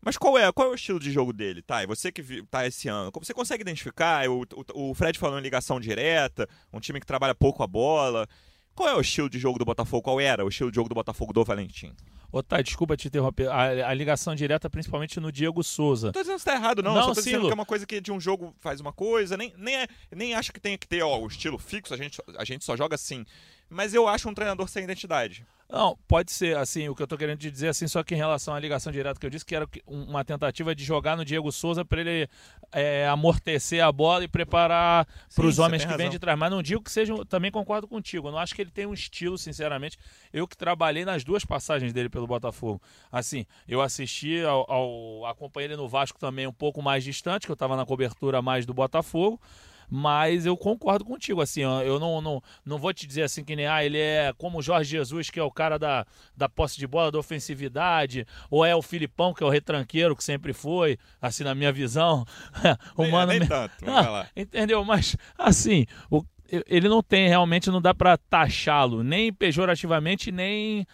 Mas 0.00 0.16
qual 0.16 0.38
é, 0.38 0.50
qual 0.52 0.68
é 0.68 0.70
o 0.70 0.74
estilo 0.74 1.00
de 1.00 1.10
jogo 1.10 1.32
dele, 1.32 1.62
tá? 1.62 1.82
E 1.82 1.86
você 1.86 2.12
que 2.12 2.42
tá 2.44 2.66
esse 2.66 2.86
ano, 2.86 3.10
como 3.10 3.24
você 3.24 3.34
consegue 3.34 3.62
identificar? 3.62 4.28
O, 4.28 4.42
o, 4.74 4.90
o 4.90 4.94
Fred 4.94 5.18
falou 5.18 5.38
em 5.38 5.42
ligação 5.42 5.80
direta, 5.80 6.48
um 6.72 6.78
time 6.78 7.00
que 7.00 7.06
trabalha 7.06 7.34
pouco 7.34 7.62
a 7.62 7.66
bola. 7.66 8.28
Qual 8.74 8.88
é 8.88 8.94
o 8.94 9.00
estilo 9.00 9.28
de 9.28 9.38
jogo 9.38 9.58
do 9.58 9.64
Botafogo? 9.64 10.02
Qual 10.02 10.20
era 10.20 10.44
o 10.44 10.48
estilo 10.48 10.70
de 10.70 10.74
jogo 10.76 10.88
do 10.88 10.94
Botafogo 10.94 11.32
do 11.32 11.42
Valentim? 11.42 11.92
Ô, 12.30 12.42
Thay, 12.42 12.62
desculpa 12.62 12.96
te 12.96 13.08
interromper. 13.08 13.48
A, 13.48 13.88
a 13.88 13.94
ligação 13.94 14.34
direta, 14.34 14.68
principalmente 14.68 15.18
no 15.18 15.32
Diego 15.32 15.64
Souza. 15.64 16.08
Não 16.08 16.12
tô 16.12 16.20
dizendo 16.20 16.38
que 16.38 16.44
tá 16.44 16.54
errado, 16.54 16.82
não. 16.82 16.94
Não, 16.94 17.02
só 17.04 17.14
tô 17.14 17.22
sim, 17.22 17.30
dizendo 17.30 17.46
que 17.46 17.52
é 17.52 17.54
uma 17.54 17.64
coisa 17.64 17.86
que 17.86 18.00
de 18.00 18.12
um 18.12 18.20
jogo 18.20 18.54
faz 18.60 18.78
uma 18.80 18.92
coisa. 18.92 19.36
Nem, 19.36 19.52
nem, 19.56 19.76
é- 19.76 19.88
nem 20.14 20.34
acho 20.34 20.52
que 20.52 20.60
tenha 20.60 20.76
que 20.76 20.86
ter 20.86 21.02
ó, 21.02 21.18
o 21.18 21.26
estilo 21.26 21.56
fixo, 21.58 21.94
a 21.94 21.96
gente, 21.96 22.20
a 22.36 22.44
gente 22.44 22.64
só 22.64 22.76
joga 22.76 22.94
assim. 22.96 23.24
Mas 23.68 23.92
eu 23.94 24.06
acho 24.06 24.28
um 24.28 24.34
treinador 24.34 24.68
sem 24.68 24.84
identidade. 24.84 25.44
Não, 25.68 25.98
pode 26.06 26.30
ser, 26.30 26.56
assim, 26.56 26.88
o 26.88 26.94
que 26.94 27.02
eu 27.02 27.08
tô 27.08 27.18
querendo 27.18 27.40
te 27.40 27.50
dizer, 27.50 27.66
assim, 27.66 27.88
só 27.88 28.00
que 28.04 28.14
em 28.14 28.16
relação 28.16 28.54
à 28.54 28.60
ligação 28.60 28.92
direta 28.92 29.18
que 29.18 29.26
eu 29.26 29.30
disse, 29.30 29.44
que 29.44 29.52
era 29.56 29.68
um- 29.84 30.04
uma 30.04 30.24
tentativa 30.24 30.72
de 30.76 30.84
jogar 30.84 31.16
no 31.16 31.24
Diego 31.24 31.50
Souza 31.50 31.84
para 31.84 32.00
ele 32.00 32.28
é, 32.72 33.08
amortecer 33.08 33.82
a 33.84 33.90
bola 33.90 34.22
e 34.22 34.28
preparar 34.28 35.04
para 35.34 35.44
os 35.46 35.58
homens 35.58 35.82
que 35.84 35.88
vêm 35.96 36.08
de 36.10 36.18
trás. 36.20 36.38
Mas 36.38 36.50
não 36.52 36.62
digo 36.62 36.82
que 36.82 36.90
seja, 36.92 37.12
também 37.28 37.50
concordo 37.50 37.88
contigo, 37.88 38.28
eu 38.28 38.32
não 38.32 38.38
acho 38.38 38.54
que 38.54 38.62
ele 38.62 38.70
tem 38.70 38.86
um 38.86 38.94
estilo, 38.94 39.36
sinceramente. 39.36 39.98
Eu 40.32 40.46
que 40.46 40.56
trabalhei 40.56 41.04
nas 41.04 41.24
duas 41.24 41.44
passagens 41.44 41.92
dele 41.92 42.08
pelo 42.08 42.28
Botafogo. 42.28 42.80
Assim, 43.10 43.44
eu 43.66 43.80
assisti 43.80 44.40
ao, 44.42 44.70
ao 44.70 45.26
acompanhei 45.26 45.66
ele 45.70 45.76
no 45.76 45.88
Vasco 45.88 46.16
também 46.20 46.46
um 46.46 46.52
pouco 46.52 46.80
mais 46.80 47.02
distante, 47.02 47.44
que 47.44 47.50
eu 47.50 47.54
estava 47.54 47.76
na 47.76 47.84
cobertura 47.84 48.40
mais 48.40 48.64
do 48.64 48.72
Botafogo. 48.74 49.40
Mas 49.88 50.44
eu 50.46 50.56
concordo 50.56 51.04
contigo, 51.04 51.40
assim, 51.40 51.60
eu 51.62 51.98
não, 52.00 52.20
não, 52.20 52.42
não 52.64 52.78
vou 52.78 52.92
te 52.92 53.06
dizer 53.06 53.22
assim 53.22 53.44
que 53.44 53.54
nem, 53.54 53.66
ah, 53.66 53.84
ele 53.84 53.98
é 53.98 54.32
como 54.36 54.58
o 54.58 54.62
Jorge 54.62 54.90
Jesus, 54.90 55.30
que 55.30 55.38
é 55.38 55.42
o 55.42 55.50
cara 55.50 55.78
da, 55.78 56.04
da 56.36 56.48
posse 56.48 56.76
de 56.78 56.86
bola, 56.86 57.10
da 57.12 57.18
ofensividade, 57.18 58.26
ou 58.50 58.64
é 58.64 58.74
o 58.74 58.82
Filipão, 58.82 59.32
que 59.32 59.42
é 59.42 59.46
o 59.46 59.50
retranqueiro, 59.50 60.16
que 60.16 60.24
sempre 60.24 60.52
foi, 60.52 60.98
assim, 61.20 61.44
na 61.44 61.54
minha 61.54 61.72
visão. 61.72 62.24
o 62.96 63.02
nem, 63.02 63.12
mano 63.12 63.26
nem 63.32 63.40
me- 63.40 63.46
tanto, 63.48 63.74
Ah. 63.88 64.26
Entendeu? 64.36 64.84
Mas, 64.84 65.16
assim, 65.38 65.86
o- 66.10 66.24
ele 66.68 66.88
não 66.88 67.02
tem, 67.02 67.28
realmente, 67.28 67.70
não 67.70 67.80
dá 67.82 67.92
pra 67.94 68.16
taxá-lo, 68.16 69.02
nem 69.02 69.32
pejorativamente, 69.32 70.30
nem 70.30 70.86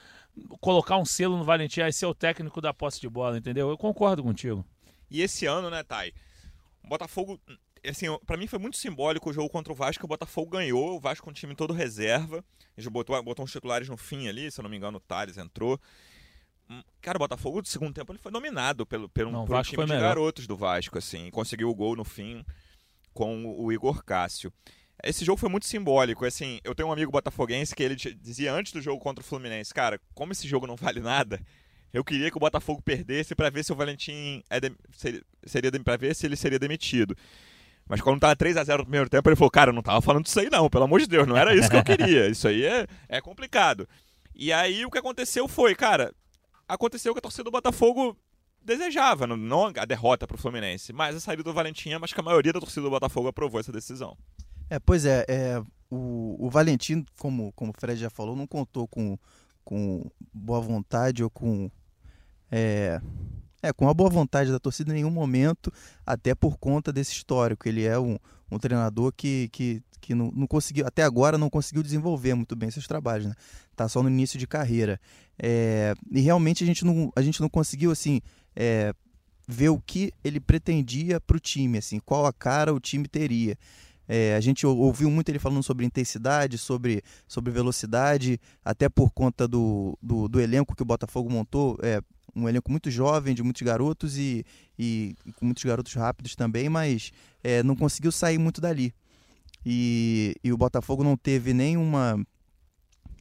colocar 0.60 0.96
um 0.96 1.04
selo 1.04 1.36
no 1.36 1.44
Valentim, 1.44 1.80
ah, 1.82 1.88
esse 1.88 2.04
é 2.04 2.08
o 2.08 2.14
técnico 2.14 2.60
da 2.60 2.72
posse 2.72 3.00
de 3.00 3.08
bola, 3.08 3.36
entendeu? 3.36 3.68
Eu 3.68 3.76
concordo 3.76 4.22
contigo. 4.22 4.64
E 5.10 5.20
esse 5.20 5.44
ano, 5.44 5.68
né, 5.68 5.82
Thay? 5.82 6.12
O 6.82 6.88
Botafogo, 6.88 7.38
assim, 7.90 8.06
pra 8.26 8.36
mim 8.36 8.46
foi 8.46 8.58
muito 8.58 8.76
simbólico 8.76 9.30
o 9.30 9.32
jogo 9.32 9.48
contra 9.50 9.72
o 9.72 9.76
Vasco. 9.76 10.04
O 10.04 10.08
Botafogo 10.08 10.50
ganhou, 10.50 10.96
o 10.96 11.00
Vasco 11.00 11.24
com 11.24 11.30
o 11.30 11.34
time 11.34 11.54
todo 11.54 11.72
reserva. 11.72 12.44
Ele 12.76 12.88
botou, 12.90 13.20
botou 13.22 13.44
uns 13.44 13.52
titulares 13.52 13.88
no 13.88 13.96
fim 13.96 14.28
ali, 14.28 14.50
se 14.50 14.60
eu 14.60 14.62
não 14.62 14.70
me 14.70 14.76
engano, 14.76 14.98
o 14.98 15.00
Thales 15.00 15.36
entrou. 15.38 15.78
Hum, 16.70 16.82
Cara, 17.00 17.18
o 17.18 17.20
Botafogo, 17.20 17.58
no 17.60 17.66
segundo 17.66 17.92
tempo, 17.92 18.12
ele 18.12 18.18
foi 18.18 18.32
dominado 18.32 18.86
pelo, 18.86 19.08
pelo, 19.08 19.30
Não, 19.30 19.44
pelo 19.44 19.56
Vasco 19.56 19.72
time 19.74 19.84
de 19.84 19.92
melhor. 19.92 20.08
garotos 20.08 20.46
do 20.46 20.56
Vasco, 20.56 20.96
assim. 20.98 21.30
Conseguiu 21.30 21.68
o 21.68 21.74
gol 21.74 21.96
no 21.96 22.04
fim 22.04 22.44
com 23.12 23.44
o 23.62 23.70
Igor 23.72 24.02
Cássio. 24.04 24.52
Esse 25.04 25.24
jogo 25.24 25.38
foi 25.40 25.48
muito 25.48 25.66
simbólico, 25.66 26.24
assim, 26.24 26.60
eu 26.62 26.74
tenho 26.76 26.88
um 26.88 26.92
amigo 26.92 27.10
botafoguense 27.10 27.74
que 27.74 27.82
ele 27.82 27.96
dizia 27.96 28.52
antes 28.54 28.72
do 28.72 28.80
jogo 28.80 29.02
contra 29.02 29.20
o 29.20 29.26
Fluminense, 29.26 29.74
cara, 29.74 30.00
como 30.14 30.30
esse 30.30 30.46
jogo 30.46 30.64
não 30.64 30.76
vale 30.76 31.00
nada, 31.00 31.42
eu 31.92 32.04
queria 32.04 32.30
que 32.30 32.36
o 32.36 32.40
Botafogo 32.40 32.80
perdesse 32.80 33.34
pra 33.34 33.50
ver 33.50 33.64
se 33.64 33.72
o 33.72 33.74
Valentim 33.74 34.44
é 34.48 34.60
dem- 34.60 34.76
seria, 34.96 35.20
pra 35.82 35.96
ver 35.96 36.14
se 36.14 36.24
ele 36.24 36.36
seria 36.36 36.58
demitido. 36.58 37.16
Mas 37.88 38.00
quando 38.00 38.20
tava 38.20 38.34
3 38.36 38.56
a 38.56 38.64
0 38.64 38.78
no 38.78 38.84
primeiro 38.84 39.08
tempo, 39.10 39.28
ele 39.28 39.36
falou: 39.36 39.50
"Cara, 39.50 39.70
eu 39.70 39.74
não 39.74 39.82
tava 39.82 40.00
falando 40.00 40.24
disso 40.24 40.40
aí 40.40 40.48
não, 40.50 40.68
pelo 40.70 40.84
amor 40.84 41.00
de 41.00 41.06
Deus, 41.06 41.26
não 41.26 41.36
era 41.36 41.54
isso 41.54 41.68
que 41.68 41.76
eu 41.76 41.84
queria. 41.84 42.28
Isso 42.28 42.48
aí 42.48 42.64
é, 42.64 42.86
é 43.08 43.20
complicado". 43.20 43.88
E 44.34 44.52
aí 44.52 44.84
o 44.86 44.90
que 44.90 44.98
aconteceu 44.98 45.46
foi, 45.46 45.74
cara, 45.74 46.12
aconteceu 46.66 47.12
que 47.12 47.18
a 47.18 47.22
torcida 47.22 47.44
do 47.44 47.50
Botafogo 47.50 48.16
desejava, 48.64 49.26
não- 49.26 49.72
a 49.76 49.84
derrota 49.84 50.26
pro 50.26 50.38
Fluminense, 50.38 50.92
mas 50.92 51.16
a 51.16 51.20
saída 51.20 51.42
do 51.42 51.52
Valentim, 51.52 51.94
mas 52.00 52.12
que 52.12 52.20
a 52.20 52.22
maioria 52.22 52.52
da 52.52 52.60
torcida 52.60 52.82
do 52.82 52.90
Botafogo 52.90 53.28
aprovou 53.28 53.60
essa 53.60 53.72
decisão. 53.72 54.16
É, 54.70 54.78
pois 54.78 55.04
é, 55.04 55.24
é, 55.28 55.62
o, 55.90 56.36
o 56.38 56.48
Valentim, 56.48 57.04
como, 57.18 57.52
como 57.52 57.72
o 57.72 57.74
Fred 57.78 58.00
já 58.00 58.08
falou, 58.08 58.34
não 58.34 58.46
contou 58.46 58.88
com, 58.88 59.18
com 59.64 60.08
boa 60.32 60.60
vontade 60.60 61.22
ou 61.22 61.28
com. 61.28 61.70
É, 62.50 63.00
é, 63.62 63.72
com 63.72 63.88
a 63.88 63.94
boa 63.94 64.10
vontade 64.10 64.50
da 64.50 64.58
torcida 64.58 64.90
em 64.90 64.96
nenhum 64.96 65.10
momento, 65.10 65.72
até 66.04 66.34
por 66.34 66.58
conta 66.58 66.92
desse 66.92 67.12
histórico. 67.12 67.68
Ele 67.68 67.84
é 67.84 67.98
um, 67.98 68.18
um 68.50 68.58
treinador 68.58 69.12
que, 69.16 69.48
que, 69.52 69.82
que 70.00 70.14
não, 70.14 70.30
não 70.34 70.46
conseguiu, 70.46 70.86
até 70.86 71.02
agora 71.04 71.38
não 71.38 71.48
conseguiu 71.48 71.82
desenvolver 71.82 72.34
muito 72.34 72.56
bem 72.56 72.70
seus 72.70 72.86
trabalhos, 72.86 73.26
né? 73.26 73.34
Tá 73.76 73.88
só 73.88 74.02
no 74.02 74.10
início 74.10 74.38
de 74.38 74.46
carreira. 74.46 75.00
É, 75.38 75.94
e 76.10 76.20
realmente 76.20 76.64
a 76.64 76.66
gente 76.66 76.84
não, 76.84 77.10
a 77.14 77.22
gente 77.22 77.40
não 77.40 77.48
conseguiu, 77.48 77.90
assim, 77.92 78.20
é, 78.54 78.92
ver 79.46 79.68
o 79.68 79.80
que 79.80 80.12
ele 80.24 80.40
pretendia 80.40 81.20
para 81.20 81.36
o 81.36 81.40
time, 81.40 81.78
assim, 81.78 82.00
qual 82.00 82.26
a 82.26 82.32
cara 82.32 82.74
o 82.74 82.80
time 82.80 83.06
teria. 83.06 83.56
É, 84.08 84.34
a 84.34 84.40
gente 84.40 84.66
ouviu 84.66 85.10
muito 85.10 85.28
ele 85.28 85.38
falando 85.38 85.62
sobre 85.62 85.86
intensidade, 85.86 86.58
sobre, 86.58 87.02
sobre 87.26 87.52
velocidade, 87.52 88.40
até 88.64 88.88
por 88.88 89.10
conta 89.10 89.46
do, 89.46 89.96
do, 90.02 90.28
do 90.28 90.40
elenco 90.40 90.74
que 90.74 90.82
o 90.82 90.86
Botafogo 90.86 91.30
montou. 91.30 91.78
É, 91.82 92.00
um 92.34 92.48
elenco 92.48 92.70
muito 92.70 92.90
jovem, 92.90 93.34
de 93.34 93.42
muitos 93.42 93.62
garotos 93.62 94.16
e, 94.16 94.44
e, 94.78 95.14
e 95.24 95.32
com 95.32 95.44
muitos 95.44 95.62
garotos 95.64 95.92
rápidos 95.94 96.34
também, 96.34 96.68
mas 96.68 97.12
é, 97.42 97.62
não 97.62 97.76
conseguiu 97.76 98.10
sair 98.10 98.38
muito 98.38 98.60
dali. 98.60 98.94
E, 99.64 100.34
e 100.42 100.52
o 100.52 100.56
Botafogo 100.56 101.04
não 101.04 101.16
teve 101.16 101.54
nenhuma 101.54 102.18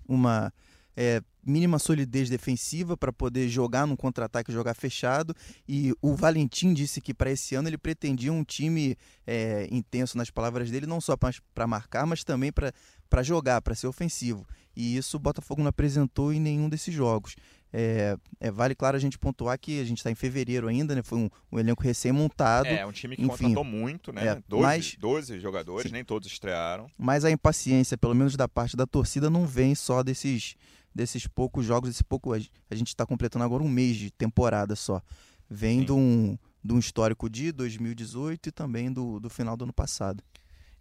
uma 0.08 0.52
é, 0.96 1.22
mínima 1.44 1.80
solidez 1.80 2.30
defensiva 2.30 2.96
para 2.96 3.12
poder 3.12 3.48
jogar 3.50 3.88
num 3.88 3.96
contra-ataque, 3.96 4.52
jogar 4.52 4.74
fechado. 4.74 5.36
E 5.68 5.94
o 6.02 6.16
Valentim 6.16 6.74
disse 6.74 7.02
que 7.02 7.14
para 7.14 7.32
esse 7.32 7.56
ano 7.56 7.68
ele 7.68 7.78
pretendia 7.78 8.32
um 8.32 8.44
time 8.44 8.96
é, 9.26 9.68
intenso, 9.72 10.18
nas 10.18 10.30
palavras 10.30 10.70
dele, 10.70 10.86
não 10.86 11.02
só 11.02 11.16
para 11.18 11.68
marcar, 11.68 12.06
mas 12.06 12.24
também 12.24 12.52
para 12.52 13.24
jogar, 13.24 13.62
para 13.62 13.76
ser 13.76 13.88
ofensivo. 13.88 14.46
E 14.76 14.96
isso 14.96 15.18
o 15.18 15.20
Botafogo 15.20 15.62
não 15.62 15.70
apresentou 15.70 16.32
em 16.32 16.40
nenhum 16.40 16.70
desses 16.70 16.94
jogos. 16.94 17.36
É, 17.74 18.18
é, 18.40 18.52
vale, 18.52 18.76
claro, 18.76 18.98
a 18.98 19.00
gente 19.00 19.18
pontuar 19.18 19.58
que 19.58 19.80
a 19.80 19.86
gente 19.86 20.00
está 20.00 20.12
em 20.12 20.16
fevereiro 20.16 20.68
ainda, 20.68 20.94
né? 20.94 21.02
Foi 21.02 21.18
um, 21.18 21.30
um 21.52 21.58
elenco 21.58 21.82
recém-montado. 21.82 22.68
É, 22.68 22.86
um 22.86 22.92
time 22.92 23.16
que 23.16 23.22
enfim, 23.22 23.54
contratou 23.54 23.64
muito, 23.64 24.12
né? 24.12 24.28
É, 24.28 24.44
12, 24.48 24.62
mas, 24.62 24.96
12 25.00 25.40
jogadores, 25.40 25.88
sim. 25.88 25.94
nem 25.94 26.04
todos 26.04 26.30
estrearam. 26.30 26.92
Mas 26.98 27.24
a 27.24 27.32
impaciência, 27.32 27.98
pelo 27.98 28.14
menos 28.14 28.36
da 28.36 28.48
parte 28.48 28.76
da 28.76 28.86
torcida, 28.86 29.30
não 29.30 29.46
vem 29.46 29.74
só 29.74 30.04
desses, 30.04 30.56
desses 30.94 31.28
poucos 31.28 31.66
jogos, 31.66 31.90
esse 31.90 32.04
pouco. 32.04 32.34
A 32.34 32.76
gente 32.76 32.88
está 32.88 33.06
completando 33.06 33.46
agora 33.46 33.64
um 33.64 33.70
mês 33.70 33.96
de 33.96 34.12
temporada 34.12 34.76
só. 34.76 35.02
Vem 35.50 35.84
de 35.84 35.92
um, 35.92 36.38
de 36.64 36.74
um 36.74 36.80
histórico 36.80 37.30
de 37.30 37.52
2018 37.52 38.50
e 38.50 38.52
também 38.52 38.92
do, 38.92 39.20
do 39.20 39.30
final 39.30 39.58
do 39.58 39.64
ano 39.64 39.74
passado. 39.74 40.24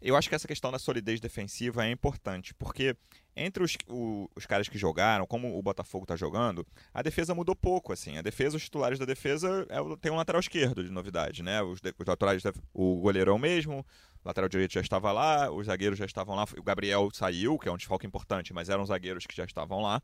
Eu 0.01 0.17
acho 0.17 0.29
que 0.29 0.35
essa 0.35 0.49
questão 0.49 0.73
da 0.73 0.79
solidez 0.79 1.21
defensiva 1.21 1.85
é 1.85 1.91
importante, 1.91 2.55
porque 2.55 2.97
entre 3.37 3.63
os, 3.63 3.77
o, 3.89 4.29
os 4.35 4.47
caras 4.47 4.69
que 4.69 4.77
jogaram, 4.77 5.27
como 5.27 5.57
o 5.57 5.63
Botafogo 5.63 6.05
está 6.05 6.17
jogando, 6.17 6.67
a 6.93 7.03
defesa 7.03 7.35
mudou 7.35 7.55
pouco, 7.55 7.93
assim. 7.93 8.19
A 8.19 8.23
defesa, 8.23 8.57
os 8.57 8.65
titulares 8.65 8.99
da 8.99 9.05
defesa, 9.05 9.67
é, 9.69 9.79
tem 10.01 10.11
um 10.11 10.17
lateral 10.17 10.41
esquerdo 10.41 10.83
de 10.83 10.91
novidade, 10.91 11.43
né? 11.43 11.63
Os, 11.63 11.81
os 11.99 12.07
laterais, 12.07 12.43
o 12.75 12.97
goleirão 12.97 13.39
mesmo, 13.39 13.85
o 14.25 14.29
lateral 14.29 14.49
direito 14.49 14.75
já 14.75 14.81
estava 14.81 15.13
lá, 15.13 15.51
os 15.51 15.67
zagueiros 15.67 15.99
já 15.99 16.05
estavam 16.05 16.35
lá. 16.35 16.45
O 16.57 16.63
Gabriel 16.63 17.09
saiu, 17.13 17.59
que 17.59 17.69
é 17.69 17.73
um 17.73 17.77
desfalque 17.77 18.07
importante, 18.07 18.53
mas 18.53 18.69
eram 18.69 18.85
zagueiros 18.85 19.27
que 19.27 19.37
já 19.37 19.45
estavam 19.45 19.81
lá. 19.81 20.03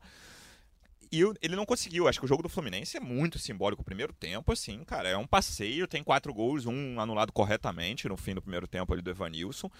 E 1.11 1.21
ele 1.41 1.55
não 1.55 1.65
conseguiu. 1.65 2.07
Acho 2.07 2.19
que 2.19 2.25
o 2.25 2.27
jogo 2.27 2.43
do 2.43 2.49
Fluminense 2.49 2.97
é 2.97 2.99
muito 2.99 3.39
simbólico. 3.39 3.81
O 3.81 3.85
primeiro 3.85 4.13
tempo, 4.13 4.51
assim, 4.51 4.83
cara, 4.83 5.07
é 5.07 5.17
um 5.17 5.27
passeio. 5.27 5.87
Tem 5.87 6.03
quatro 6.03 6.33
gols, 6.33 6.65
um 6.65 6.99
anulado 6.99 7.31
corretamente 7.31 8.09
no 8.09 8.17
fim 8.17 8.33
do 8.33 8.41
primeiro 8.41 8.67
tempo 8.67 8.91
ali 8.91 9.01
do 9.01 9.09
Evanilson. 9.09 9.71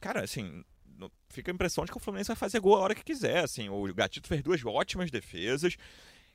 Cara, 0.00 0.22
assim, 0.22 0.64
fica 1.28 1.50
a 1.50 1.54
impressão 1.54 1.84
de 1.84 1.90
que 1.90 1.96
o 1.96 2.00
Fluminense 2.00 2.28
vai 2.28 2.36
fazer 2.36 2.60
gol 2.60 2.76
a 2.76 2.80
hora 2.80 2.94
que 2.94 3.04
quiser. 3.04 3.44
Assim, 3.44 3.68
o 3.68 3.92
Gatito 3.94 4.28
fez 4.28 4.42
duas 4.42 4.64
ótimas 4.64 5.10
defesas. 5.10 5.76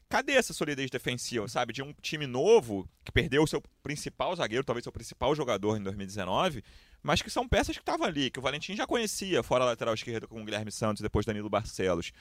Cadê 0.09 0.33
essa 0.33 0.53
solidez 0.53 0.89
defensiva, 0.89 1.47
sabe? 1.47 1.71
De 1.71 1.81
um 1.81 1.93
time 2.01 2.27
novo 2.27 2.85
que 3.05 3.13
perdeu 3.13 3.43
o 3.43 3.47
seu 3.47 3.63
principal 3.81 4.35
zagueiro, 4.35 4.63
talvez 4.63 4.83
seu 4.83 4.91
principal 4.91 5.33
jogador 5.33 5.77
em 5.77 5.83
2019, 5.83 6.61
mas 7.01 7.21
que 7.21 7.29
são 7.29 7.47
peças 7.47 7.77
que 7.77 7.81
estavam 7.81 8.05
ali, 8.05 8.29
que 8.29 8.37
o 8.37 8.41
Valentim 8.41 8.75
já 8.75 8.85
conhecia, 8.85 9.41
fora 9.41 9.63
a 9.63 9.67
lateral 9.67 9.93
esquerda 9.93 10.27
com 10.27 10.41
o 10.41 10.43
Guilherme 10.43 10.69
Santos, 10.69 11.01
depois 11.01 11.25
Danilo 11.25 11.49
Barcelos. 11.49 12.11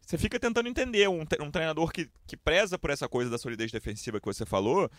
Você 0.00 0.16
fica 0.16 0.40
tentando 0.40 0.68
entender 0.68 1.08
um, 1.08 1.20
um 1.20 1.50
treinador 1.50 1.92
que, 1.92 2.10
que 2.26 2.36
preza 2.36 2.78
por 2.78 2.88
essa 2.88 3.06
coisa 3.06 3.30
da 3.30 3.36
solidez 3.36 3.70
defensiva 3.70 4.18
que 4.18 4.26
você 4.26 4.46
falou. 4.46 4.90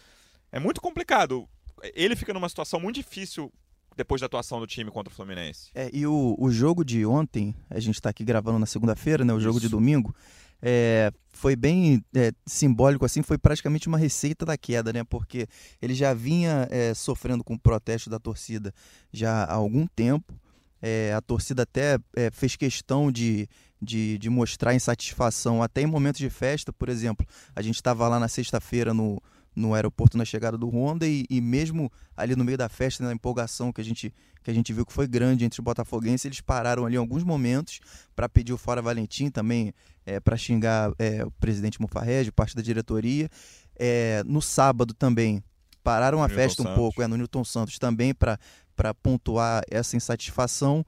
É 0.51 0.59
muito 0.59 0.79
complicado. 0.79 1.49
Ele 1.95 2.15
fica 2.15 2.33
numa 2.33 2.47
situação 2.47 2.79
muito 2.79 2.95
difícil 2.95 3.51
depois 3.95 4.21
da 4.21 4.27
atuação 4.27 4.59
do 4.59 4.67
time 4.67 4.89
contra 4.89 5.11
o 5.11 5.15
Fluminense. 5.15 5.69
É, 5.75 5.89
e 5.93 6.05
o, 6.05 6.35
o 6.37 6.51
jogo 6.51 6.83
de 6.83 7.05
ontem, 7.05 7.55
a 7.69 7.79
gente 7.79 7.95
está 7.95 8.09
aqui 8.09 8.23
gravando 8.23 8.59
na 8.59 8.65
segunda-feira, 8.65 9.25
né? 9.25 9.33
O 9.33 9.37
Isso. 9.37 9.43
jogo 9.43 9.59
de 9.59 9.67
domingo, 9.67 10.15
é, 10.61 11.11
foi 11.31 11.55
bem 11.55 12.03
é, 12.15 12.31
simbólico, 12.45 13.03
assim, 13.03 13.21
foi 13.21 13.37
praticamente 13.37 13.87
uma 13.87 13.97
receita 13.97 14.45
da 14.45 14.57
queda, 14.57 14.93
né? 14.93 15.03
Porque 15.03 15.47
ele 15.81 15.93
já 15.93 16.13
vinha 16.13 16.67
é, 16.69 16.93
sofrendo 16.93 17.43
com 17.43 17.55
o 17.55 17.59
protesto 17.59 18.09
da 18.09 18.19
torcida 18.19 18.73
já 19.11 19.43
há 19.43 19.53
algum 19.53 19.87
tempo. 19.87 20.39
É, 20.81 21.13
a 21.13 21.21
torcida 21.21 21.63
até 21.63 21.99
é, 22.15 22.31
fez 22.31 22.55
questão 22.55 23.11
de, 23.11 23.47
de, 23.79 24.17
de, 24.17 24.29
mostrar 24.29 24.73
insatisfação, 24.73 25.61
até 25.61 25.81
em 25.81 25.85
momentos 25.85 26.19
de 26.19 26.29
festa, 26.29 26.73
por 26.73 26.89
exemplo. 26.89 27.25
A 27.55 27.61
gente 27.61 27.75
estava 27.75 28.07
lá 28.07 28.19
na 28.19 28.27
sexta-feira 28.27 28.93
no, 28.93 29.21
no 29.55 29.73
aeroporto 29.73 30.17
na 30.17 30.25
chegada 30.25 30.57
do 30.57 30.69
Honda 30.69 31.07
e, 31.07 31.25
e, 31.29 31.41
mesmo 31.41 31.91
ali 32.15 32.35
no 32.35 32.43
meio 32.43 32.57
da 32.57 32.69
festa, 32.69 33.03
na 33.03 33.13
empolgação 33.13 33.71
que 33.71 33.81
a 33.81 33.83
gente, 33.83 34.13
que 34.43 34.49
a 34.49 34.53
gente 34.53 34.71
viu 34.71 34.85
que 34.85 34.93
foi 34.93 35.07
grande 35.07 35.43
entre 35.43 35.59
os 35.59 35.63
botafoguenses, 35.63 36.25
eles 36.25 36.41
pararam 36.41 36.85
ali 36.85 36.95
em 36.95 36.99
alguns 36.99 37.23
momentos 37.23 37.79
para 38.15 38.29
pedir 38.29 38.53
o 38.53 38.57
fora 38.57 38.81
Valentim 38.81 39.29
também, 39.29 39.73
é, 40.05 40.19
para 40.19 40.37
xingar 40.37 40.91
é, 40.97 41.23
o 41.25 41.31
presidente 41.31 41.81
Mufarrege, 41.81 42.31
parte 42.31 42.55
da 42.55 42.61
diretoria. 42.61 43.29
É, 43.77 44.23
no 44.25 44.41
sábado 44.41 44.93
também 44.93 45.43
pararam 45.83 46.23
a 46.23 46.29
festa 46.29 46.61
um 46.61 46.75
pouco, 46.75 47.01
é, 47.01 47.07
no 47.07 47.17
Newton 47.17 47.43
Santos 47.43 47.77
também 47.77 48.13
para 48.13 48.39
para 48.73 48.95
pontuar 48.95 49.61
essa 49.69 49.95
insatisfação. 49.95 50.83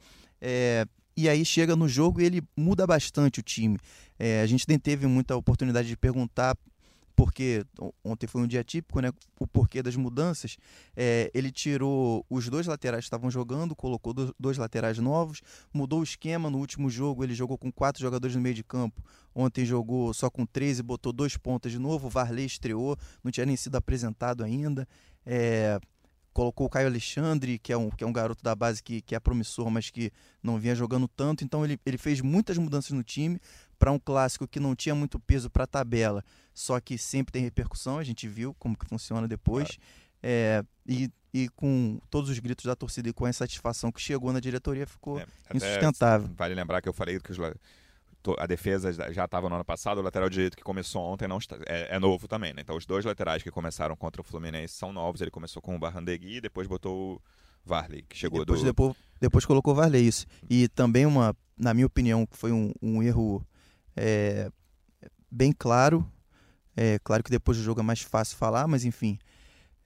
E 1.15 1.29
aí 1.29 1.45
chega 1.45 1.75
no 1.75 1.87
jogo 1.87 2.19
e 2.19 2.25
ele 2.25 2.41
muda 2.57 2.87
bastante 2.87 3.39
o 3.39 3.43
time. 3.43 3.77
A 4.41 4.47
gente 4.47 4.65
nem 4.67 4.79
teve 4.79 5.05
muita 5.05 5.35
oportunidade 5.35 5.87
de 5.87 5.95
perguntar 5.95 6.57
porque 7.15 7.65
ontem 8.03 8.25
foi 8.27 8.41
um 8.41 8.47
dia 8.47 8.63
típico, 8.63 8.99
né? 8.99 9.11
O 9.39 9.45
porquê 9.45 9.83
das 9.83 9.95
mudanças. 9.95 10.57
É, 10.95 11.29
ele 11.33 11.51
tirou 11.51 12.25
os 12.29 12.49
dois 12.49 12.65
laterais 12.65 13.03
que 13.03 13.07
estavam 13.07 13.29
jogando, 13.29 13.75
colocou 13.75 14.13
dois 14.39 14.57
laterais 14.57 14.97
novos, 14.97 15.41
mudou 15.71 15.99
o 15.99 16.03
esquema. 16.03 16.49
No 16.49 16.57
último 16.57 16.89
jogo, 16.89 17.23
ele 17.23 17.35
jogou 17.35 17.57
com 17.57 17.71
quatro 17.71 18.01
jogadores 18.01 18.35
no 18.35 18.41
meio 18.41 18.55
de 18.55 18.63
campo. 18.63 19.03
Ontem 19.35 19.65
jogou 19.65 20.13
só 20.13 20.29
com 20.29 20.45
três 20.45 20.79
e 20.79 20.83
botou 20.83 21.13
dois 21.13 21.37
pontas 21.37 21.71
de 21.71 21.79
novo. 21.79 22.07
O 22.07 22.09
Varley 22.09 22.45
estreou, 22.45 22.97
não 23.23 23.31
tinha 23.31 23.45
nem 23.45 23.55
sido 23.55 23.75
apresentado 23.75 24.43
ainda. 24.43 24.87
É, 25.25 25.79
colocou 26.33 26.65
o 26.65 26.69
Caio 26.69 26.87
Alexandre, 26.87 27.59
que 27.59 27.71
é 27.71 27.77
um, 27.77 27.89
que 27.89 28.03
é 28.03 28.07
um 28.07 28.11
garoto 28.11 28.43
da 28.43 28.55
base 28.55 28.81
que, 28.81 29.01
que 29.01 29.15
é 29.15 29.19
promissor, 29.19 29.69
mas 29.69 29.89
que 29.89 30.11
não 30.41 30.59
vinha 30.59 30.75
jogando 30.75 31.07
tanto. 31.07 31.43
Então 31.43 31.63
ele, 31.63 31.79
ele 31.85 31.97
fez 31.97 32.19
muitas 32.21 32.57
mudanças 32.57 32.91
no 32.91 33.03
time 33.03 33.39
para 33.83 33.91
um 33.91 33.99
clássico 33.99 34.47
que 34.47 34.61
não 34.61 34.73
tinha 34.73 34.95
muito 34.95 35.19
peso 35.19 35.49
para 35.49 35.65
a 35.65 35.67
tabela, 35.67 36.23
só 36.53 36.79
que 36.79 36.97
sempre 36.97 37.33
tem 37.33 37.43
repercussão. 37.43 37.97
A 37.97 38.03
gente 38.03 38.29
viu 38.29 38.53
como 38.53 38.77
que 38.77 38.85
funciona 38.85 39.27
depois. 39.27 39.67
Claro. 39.67 39.81
É, 40.23 40.63
e, 40.87 41.11
e 41.33 41.49
com 41.49 41.99
todos 42.09 42.29
os 42.29 42.39
gritos 42.39 42.63
da 42.63 42.77
torcida 42.77 43.09
e 43.09 43.13
com 43.13 43.25
a 43.25 43.29
insatisfação 43.29 43.91
que 43.91 43.99
chegou 43.99 44.31
na 44.31 44.39
diretoria, 44.39 44.87
ficou 44.87 45.19
é, 45.19 45.25
insustentável. 45.53 46.29
Vale 46.33 46.55
lembrar 46.55 46.81
que 46.81 46.87
eu 46.87 46.93
falei 46.93 47.19
que 47.19 47.29
os 47.29 47.37
a 48.37 48.47
defesa 48.47 48.93
já 49.11 49.25
estava 49.25 49.49
no 49.49 49.55
ano 49.55 49.65
passado, 49.65 49.97
o 49.97 50.01
lateral 50.01 50.29
direito 50.29 50.55
que 50.55 50.63
começou 50.63 51.01
ontem 51.01 51.27
não 51.27 51.37
está, 51.37 51.57
é, 51.65 51.93
é, 51.93 51.99
novo 51.99 52.25
também, 52.25 52.53
né? 52.53 52.61
Então 52.61 52.77
os 52.77 52.85
dois 52.85 53.03
laterais 53.03 53.43
que 53.43 53.51
começaram 53.51 53.97
contra 53.97 54.21
o 54.21 54.23
Fluminense 54.23 54.75
são 54.75 54.93
novos. 54.93 55.19
Ele 55.19 55.29
começou 55.29 55.61
com 55.61 55.75
o 55.75 55.79
Barrandegui 55.79 56.37
e 56.37 56.41
depois 56.41 56.69
botou 56.69 57.15
o 57.15 57.21
Varley, 57.65 58.05
que 58.07 58.15
chegou 58.15 58.39
depois, 58.39 58.61
do... 58.61 58.65
Depois, 58.65 58.95
depois 59.19 59.45
colocou 59.45 59.73
o 59.73 59.75
Varley, 59.75 60.07
isso. 60.07 60.25
E 60.49 60.69
também 60.69 61.05
uma, 61.05 61.35
na 61.57 61.73
minha 61.73 61.85
opinião, 61.85 62.25
foi 62.31 62.53
um, 62.53 62.71
um 62.81 63.03
erro 63.03 63.45
é, 63.95 64.49
bem 65.29 65.51
claro. 65.51 66.09
É 66.75 66.97
claro 67.03 67.23
que 67.23 67.29
depois 67.29 67.57
do 67.57 67.63
jogo 67.63 67.81
é 67.81 67.83
mais 67.83 68.01
fácil 68.01 68.37
falar, 68.37 68.67
mas 68.67 68.83
enfim 68.83 69.19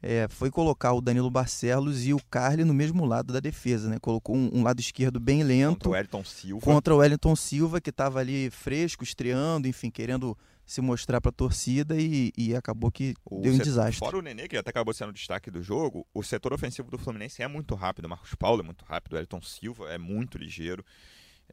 é, 0.01 0.27
foi 0.29 0.51
colocar 0.51 0.93
o 0.93 1.01
Danilo 1.01 1.29
Barcelos 1.29 2.05
e 2.05 2.13
o 2.13 2.19
Carly 2.29 2.63
no 2.63 2.73
mesmo 2.73 3.05
lado 3.05 3.33
da 3.33 3.39
defesa, 3.39 3.89
né? 3.89 3.97
Colocou 3.99 4.35
um, 4.35 4.49
um 4.53 4.63
lado 4.63 4.79
esquerdo 4.79 5.19
bem 5.19 5.43
lento 5.43 5.73
contra 5.73 5.89
o 5.89 5.91
Wellington 5.91 6.23
Silva, 6.23 6.61
contra 6.61 6.93
o 6.93 6.97
Wellington 6.97 7.35
Silva 7.35 7.81
que 7.81 7.89
estava 7.89 8.19
ali 8.19 8.49
fresco, 8.49 9.03
estreando, 9.03 9.67
enfim, 9.67 9.89
querendo 9.89 10.37
se 10.65 10.81
mostrar 10.81 11.21
para 11.21 11.29
a 11.29 11.33
torcida 11.33 11.95
e, 11.95 12.31
e, 12.37 12.53
acabou 12.53 12.91
que 12.91 13.15
o 13.23 13.39
deu 13.39 13.53
um 13.53 13.55
setor, 13.55 13.65
desastre. 13.65 13.99
Fora 13.99 14.17
o 14.17 14.21
Nenê, 14.21 14.49
que 14.49 14.57
até 14.57 14.69
acabou 14.69 14.93
sendo 14.93 15.09
o 15.09 15.13
destaque 15.13 15.49
do 15.49 15.63
jogo, 15.63 16.05
o 16.13 16.21
setor 16.21 16.51
ofensivo 16.51 16.91
do 16.91 16.97
Fluminense 16.97 17.41
é 17.41 17.47
muito 17.47 17.73
rápido. 17.73 18.05
O 18.05 18.09
Marcos 18.09 18.35
Paulo 18.35 18.61
é 18.61 18.65
muito 18.65 18.83
rápido, 18.83 19.13
o 19.13 19.15
Wellington 19.15 19.41
Silva 19.41 19.89
é 19.89 19.97
muito 19.97 20.37
ligeiro 20.37 20.83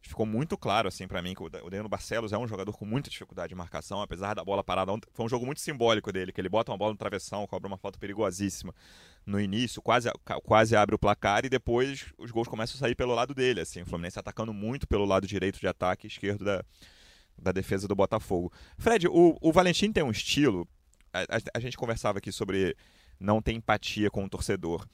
ficou 0.02 0.26
muito 0.26 0.56
claro 0.56 0.88
assim 0.88 1.06
para 1.06 1.22
mim 1.22 1.34
que 1.34 1.42
o 1.42 1.48
Danilo 1.48 1.88
Barcelos 1.88 2.32
é 2.32 2.38
um 2.38 2.46
jogador 2.46 2.72
com 2.76 2.84
muita 2.84 3.08
dificuldade 3.08 3.48
de 3.48 3.54
marcação, 3.54 4.00
apesar 4.00 4.34
da 4.34 4.44
bola 4.44 4.62
parada. 4.62 4.92
Foi 5.12 5.24
um 5.24 5.28
jogo 5.28 5.46
muito 5.46 5.60
simbólico 5.60 6.12
dele, 6.12 6.32
que 6.32 6.40
ele 6.40 6.48
bota 6.48 6.70
uma 6.72 6.78
bola 6.78 6.92
no 6.92 6.98
travessão, 6.98 7.46
cobra 7.46 7.68
uma 7.68 7.78
falta 7.78 7.98
perigosíssima 7.98 8.74
no 9.24 9.40
início, 9.40 9.80
quase, 9.80 10.10
quase 10.44 10.76
abre 10.76 10.94
o 10.94 10.98
placar 10.98 11.44
e 11.44 11.48
depois 11.48 12.12
os 12.18 12.30
gols 12.30 12.48
começam 12.48 12.76
a 12.76 12.78
sair 12.78 12.94
pelo 12.94 13.14
lado 13.14 13.34
dele. 13.34 13.60
Assim, 13.60 13.82
o 13.82 13.86
Fluminense 13.86 14.18
atacando 14.18 14.52
muito 14.52 14.86
pelo 14.86 15.04
lado 15.04 15.26
direito 15.26 15.58
de 15.58 15.66
ataque, 15.66 16.06
esquerdo 16.06 16.44
da, 16.44 16.64
da 17.38 17.52
defesa 17.52 17.88
do 17.88 17.94
Botafogo. 17.94 18.52
Fred, 18.76 19.08
o, 19.08 19.36
o 19.40 19.52
Valentim 19.52 19.92
tem 19.92 20.02
um 20.02 20.10
estilo. 20.10 20.68
A, 21.12 21.20
a, 21.20 21.40
a 21.54 21.60
gente 21.60 21.76
conversava 21.76 22.18
aqui 22.18 22.30
sobre 22.30 22.76
não 23.18 23.40
ter 23.40 23.52
empatia 23.52 24.10
com 24.10 24.24
o 24.24 24.28
torcedor 24.28 24.86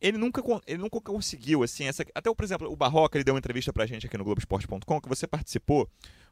ele 0.00 0.16
nunca, 0.16 0.42
ele 0.66 0.78
nunca 0.78 1.00
conseguiu, 1.00 1.62
assim, 1.62 1.84
essa, 1.84 2.04
até, 2.14 2.32
por 2.32 2.44
exemplo, 2.44 2.72
o 2.72 2.76
Barroca, 2.76 3.18
ele 3.18 3.24
deu 3.24 3.34
uma 3.34 3.38
entrevista 3.38 3.72
pra 3.72 3.84
gente 3.84 4.06
aqui 4.06 4.16
no 4.16 4.24
Globoesporte.com, 4.24 5.00
que 5.00 5.08
você 5.08 5.26
participou, 5.26 5.88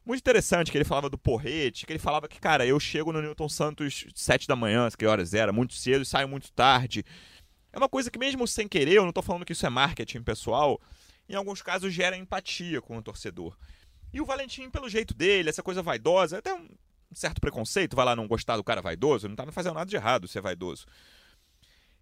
muito 0.07 0.21
interessante, 0.21 0.73
que 0.73 0.79
ele 0.79 0.87
falava 0.87 1.11
do 1.11 1.19
porrete, 1.19 1.85
que 1.85 1.93
ele 1.93 1.99
falava 1.99 2.27
que, 2.27 2.41
cara, 2.41 2.65
eu 2.65 2.81
chego 2.81 3.13
no 3.13 3.21
Newton 3.21 3.49
Santos 3.49 4.07
sete 4.15 4.49
da 4.49 4.57
manhã, 4.57 4.89
que 4.97 5.05
horas 5.05 5.35
era, 5.35 5.53
muito 5.53 5.75
cedo, 5.75 6.03
e 6.03 6.07
saio 6.07 6.27
muito 6.29 6.51
tarde, 6.53 7.05
É 7.71 7.77
uma 7.77 7.89
coisa 7.89 8.11
que 8.11 8.19
mesmo 8.19 8.49
sem 8.49 8.67
querer, 8.67 8.95
eu 8.95 9.05
não 9.05 9.13
tô 9.13 9.21
falando 9.21 9.45
que 9.45 9.53
isso 9.53 9.67
é 9.67 9.69
marketing 9.69 10.23
pessoal, 10.23 10.81
em 11.29 11.35
alguns 11.35 11.61
casos 11.61 11.93
gera 11.93 12.17
empatia 12.17 12.81
com 12.81 12.97
o 12.97 13.03
torcedor. 13.03 13.55
E 14.11 14.21
o 14.23 14.25
Valentim, 14.25 14.71
pelo 14.71 14.89
jeito 14.89 15.13
dele, 15.13 15.51
essa 15.51 15.63
coisa 15.63 15.83
vaidosa, 15.83 16.39
até 16.39 16.55
um 16.55 16.67
certo 17.13 17.39
preconceito, 17.39 17.95
vai 17.95 18.07
lá 18.07 18.17
não 18.17 18.27
gostar 18.27 18.57
do 18.57 18.65
cara 18.65 18.81
vaidoso, 18.81 19.29
não 19.29 19.37
tá 19.37 19.51
fazendo 19.53 19.75
nada 19.75 19.91
de 19.91 19.97
errado 19.97 20.27
ser 20.27 20.41
vaidoso 20.41 20.87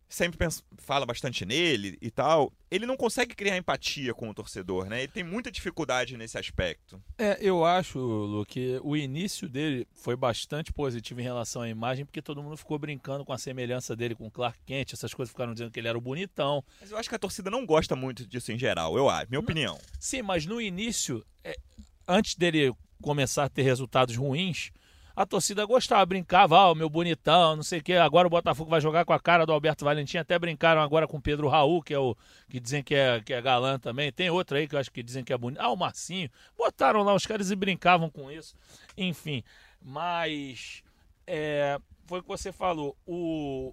sempre 0.09 0.39
pensa, 0.39 0.63
fala 0.79 1.05
bastante 1.05 1.45
nele 1.45 1.99
e 2.01 2.11
tal, 2.11 2.53
ele 2.71 2.87
não 2.87 2.97
consegue 2.97 3.35
criar 3.35 3.57
empatia 3.57 4.15
com 4.15 4.29
o 4.29 4.35
torcedor, 4.35 4.87
né? 4.87 5.03
Ele 5.03 5.13
tem 5.13 5.25
muita 5.25 5.51
dificuldade 5.51 6.17
nesse 6.17 6.39
aspecto. 6.39 7.03
É, 7.19 7.39
eu 7.41 7.65
acho, 7.65 7.99
Lu, 7.99 8.45
que 8.47 8.81
o 8.83 8.97
início 8.97 9.49
dele 9.49 9.87
foi 9.93 10.17
bastante 10.17 10.73
positivo 10.73 11.21
em 11.21 11.25
relação 11.25 11.63
à 11.63 11.69
imagem, 11.69 12.05
porque 12.05 12.23
todo 12.23 12.43
mundo 12.43 12.57
ficou 12.57 12.79
brincando 12.79 13.25
com 13.25 13.33
a 13.33 13.39
semelhança 13.39 13.97
dele 13.97 14.15
com 14.15 14.27
o 14.27 14.31
Clark 14.31 14.59
Kent, 14.65 14.93
essas 14.93 15.13
coisas 15.13 15.31
ficaram 15.33 15.53
dizendo 15.53 15.71
que 15.71 15.81
ele 15.81 15.89
era 15.89 15.99
o 15.99 16.01
bonitão. 16.01 16.65
Mas 16.81 16.91
eu 16.91 16.99
acho 16.99 17.09
que 17.09 17.15
a 17.15 17.19
torcida 17.19 17.51
não 17.51 17.67
gosta 17.67 17.97
muito 17.97 18.27
disso 18.27 18.53
em 18.53 18.59
geral, 18.59 18.97
eu 18.97 19.09
acho, 19.09 19.29
minha 19.29 19.41
opinião. 19.41 19.79
Sim, 19.99 20.23
mas 20.23 20.47
no 20.47 20.61
início, 20.61 21.25
é, 21.43 21.57
antes 22.07 22.35
dele 22.35 22.73
começar 23.03 23.45
a 23.45 23.49
ter 23.49 23.63
resultados 23.63 24.17
ruins, 24.17 24.71
a 25.17 25.25
torcida 25.25 25.65
gostava, 25.65 26.05
brincava, 26.05 26.59
ah, 26.59 26.71
o 26.71 26.75
meu 26.75 26.91
bonitão, 26.91 27.57
não 27.57 27.63
sei 27.63 27.79
o 27.79 27.83
quê. 27.83 27.95
Agora 27.95 28.27
o 28.27 28.31
Botafogo 28.31 28.69
vai 28.69 28.83
jogar 28.83 29.07
com 29.07 29.15
a 29.15 29.19
cara 29.19 29.47
do 29.47 29.53
Alberto 29.53 29.83
Valentim. 29.83 30.19
Até 30.19 30.39
brincaram 30.39 30.83
agora 30.83 31.09
com 31.09 31.17
o 31.17 31.23
Pedro 31.23 31.49
Raul, 31.49 31.83
que 31.83 31.95
é 31.95 31.99
o 31.99 32.15
que 32.51 32.61
dizem 32.61 32.83
que 32.83 32.95
é, 32.95 33.23
que 33.23 33.33
é 33.33 33.41
galã 33.41 33.79
também. 33.79 34.13
Tem 34.13 34.29
outro 34.29 34.59
aí 34.59 34.69
que 34.69 34.75
eu 34.75 34.79
acho 34.79 34.93
que 34.93 35.03
dizem 35.03 35.25
que 35.25 35.33
é 35.33 35.39
bonito. 35.39 35.59
Ah, 35.59 35.71
o 35.71 35.77
Marcinho. 35.77 36.29
Botaram 36.55 37.03
lá 37.03 37.15
os 37.15 37.25
caras 37.25 37.51
e 37.51 37.57
brincavam 37.57 38.11
com 38.11 38.31
isso. 38.31 38.55
Enfim, 38.95 39.43
mas 39.81 40.83
é, 41.27 41.81
foi 42.05 42.19
o 42.19 42.23
que 42.23 42.29
você 42.29 42.53
falou. 42.53 42.95
O, 43.07 43.73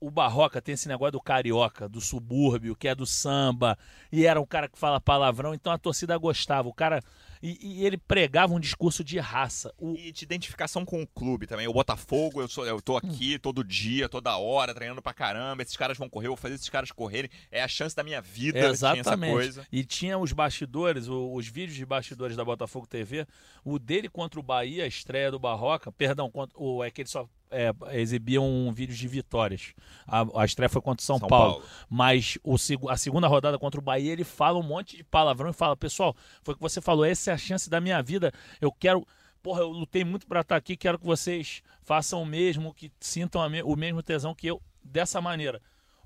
o 0.00 0.10
Barroca 0.10 0.60
tem 0.60 0.72
esse 0.72 0.88
negócio 0.88 1.12
do 1.12 1.20
carioca, 1.20 1.88
do 1.88 2.00
subúrbio, 2.00 2.74
que 2.74 2.88
é 2.88 2.96
do 2.96 3.06
samba, 3.06 3.78
e 4.10 4.26
era 4.26 4.40
um 4.40 4.46
cara 4.46 4.68
que 4.68 4.76
fala 4.76 5.00
palavrão, 5.00 5.54
então 5.54 5.72
a 5.72 5.78
torcida 5.78 6.18
gostava. 6.18 6.68
O 6.68 6.74
cara 6.74 7.00
e, 7.42 7.58
e, 7.62 7.86
ele 7.86 7.96
pregava 7.96 8.52
um 8.52 8.60
discurso 8.60 9.02
de 9.02 9.18
raça. 9.18 9.72
O... 9.78 9.94
E 9.94 10.12
de 10.12 10.24
identificação 10.24 10.84
com 10.84 11.02
o 11.02 11.06
clube 11.06 11.46
também. 11.46 11.66
O 11.66 11.72
Botafogo, 11.72 12.40
eu, 12.40 12.48
sou, 12.48 12.66
eu 12.66 12.80
tô 12.82 12.96
aqui 12.96 13.38
todo 13.38 13.64
dia, 13.64 14.08
toda 14.08 14.36
hora, 14.36 14.74
treinando 14.74 15.00
pra 15.00 15.14
caramba. 15.14 15.62
Esses 15.62 15.76
caras 15.76 15.96
vão 15.96 16.08
correr, 16.08 16.26
eu 16.26 16.32
vou 16.32 16.36
fazer 16.36 16.54
esses 16.54 16.68
caras 16.68 16.90
correrem. 16.92 17.30
É 17.50 17.62
a 17.62 17.68
chance 17.68 17.96
da 17.96 18.02
minha 18.02 18.20
vida. 18.20 18.58
Exatamente. 18.58 19.52
Tinha 19.52 19.66
e 19.72 19.84
tinha 19.84 20.18
os 20.18 20.32
bastidores, 20.32 21.08
os, 21.08 21.30
os 21.32 21.46
vídeos 21.46 21.76
de 21.76 21.86
bastidores 21.86 22.36
da 22.36 22.44
Botafogo 22.44 22.86
TV. 22.86 23.26
O 23.64 23.78
dele 23.78 24.08
contra 24.08 24.38
o 24.38 24.42
Bahia, 24.42 24.84
a 24.84 24.88
estreia 24.88 25.30
do 25.30 25.38
Barroca, 25.38 25.90
perdão, 25.90 26.30
contra, 26.30 26.58
o, 26.58 26.84
é 26.84 26.90
que 26.90 27.00
ele 27.00 27.08
só 27.08 27.28
é, 27.50 27.72
exibiam 27.98 28.72
vídeos 28.72 28.98
de 28.98 29.08
vitórias. 29.08 29.74
A, 30.06 30.42
a 30.42 30.44
estreia 30.44 30.68
foi 30.68 30.80
contra 30.80 31.02
o 31.02 31.04
São, 31.04 31.18
São 31.18 31.28
Paulo. 31.28 31.54
Paulo. 31.54 31.66
Mas 31.88 32.38
o, 32.42 32.56
a 32.88 32.96
segunda 32.96 33.26
rodada 33.26 33.58
contra 33.58 33.80
o 33.80 33.82
Bahia, 33.82 34.12
ele 34.12 34.24
fala 34.24 34.58
um 34.58 34.62
monte 34.62 34.96
de 34.96 35.04
palavrão 35.04 35.50
e 35.50 35.52
fala: 35.52 35.76
Pessoal, 35.76 36.14
foi 36.42 36.54
o 36.54 36.56
que 36.56 36.62
você 36.62 36.80
falou, 36.80 37.04
essa 37.04 37.30
é 37.30 37.34
a 37.34 37.38
chance 37.38 37.68
da 37.68 37.80
minha 37.80 38.02
vida. 38.02 38.32
Eu 38.60 38.72
quero. 38.72 39.06
Porra, 39.42 39.62
eu 39.62 39.68
lutei 39.68 40.04
muito 40.04 40.26
para 40.26 40.42
estar 40.42 40.56
aqui, 40.56 40.76
quero 40.76 40.98
que 40.98 41.06
vocês 41.06 41.62
façam 41.82 42.22
o 42.22 42.26
mesmo, 42.26 42.74
que 42.74 42.92
sintam 43.00 43.48
me, 43.48 43.62
o 43.62 43.74
mesmo 43.74 44.02
tesão 44.02 44.34
que 44.34 44.46
eu, 44.46 44.60
dessa 44.84 45.18
maneira. 45.18 45.62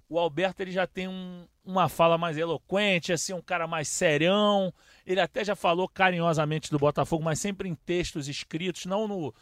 O 0.08 0.20
Alberto 0.20 0.62
ele 0.62 0.70
já 0.70 0.86
tem 0.86 1.08
um, 1.08 1.44
uma 1.64 1.88
fala 1.88 2.16
mais 2.16 2.36
eloquente, 2.38 3.12
assim, 3.12 3.32
um 3.32 3.42
cara 3.42 3.66
mais 3.66 3.88
serião. 3.88 4.72
Ele 5.04 5.18
até 5.18 5.44
já 5.44 5.56
falou 5.56 5.88
carinhosamente 5.88 6.70
do 6.70 6.78
Botafogo, 6.78 7.24
mas 7.24 7.40
sempre 7.40 7.68
em 7.68 7.74
textos 7.74 8.28
escritos, 8.28 8.86
não 8.86 9.08
no, 9.08 9.34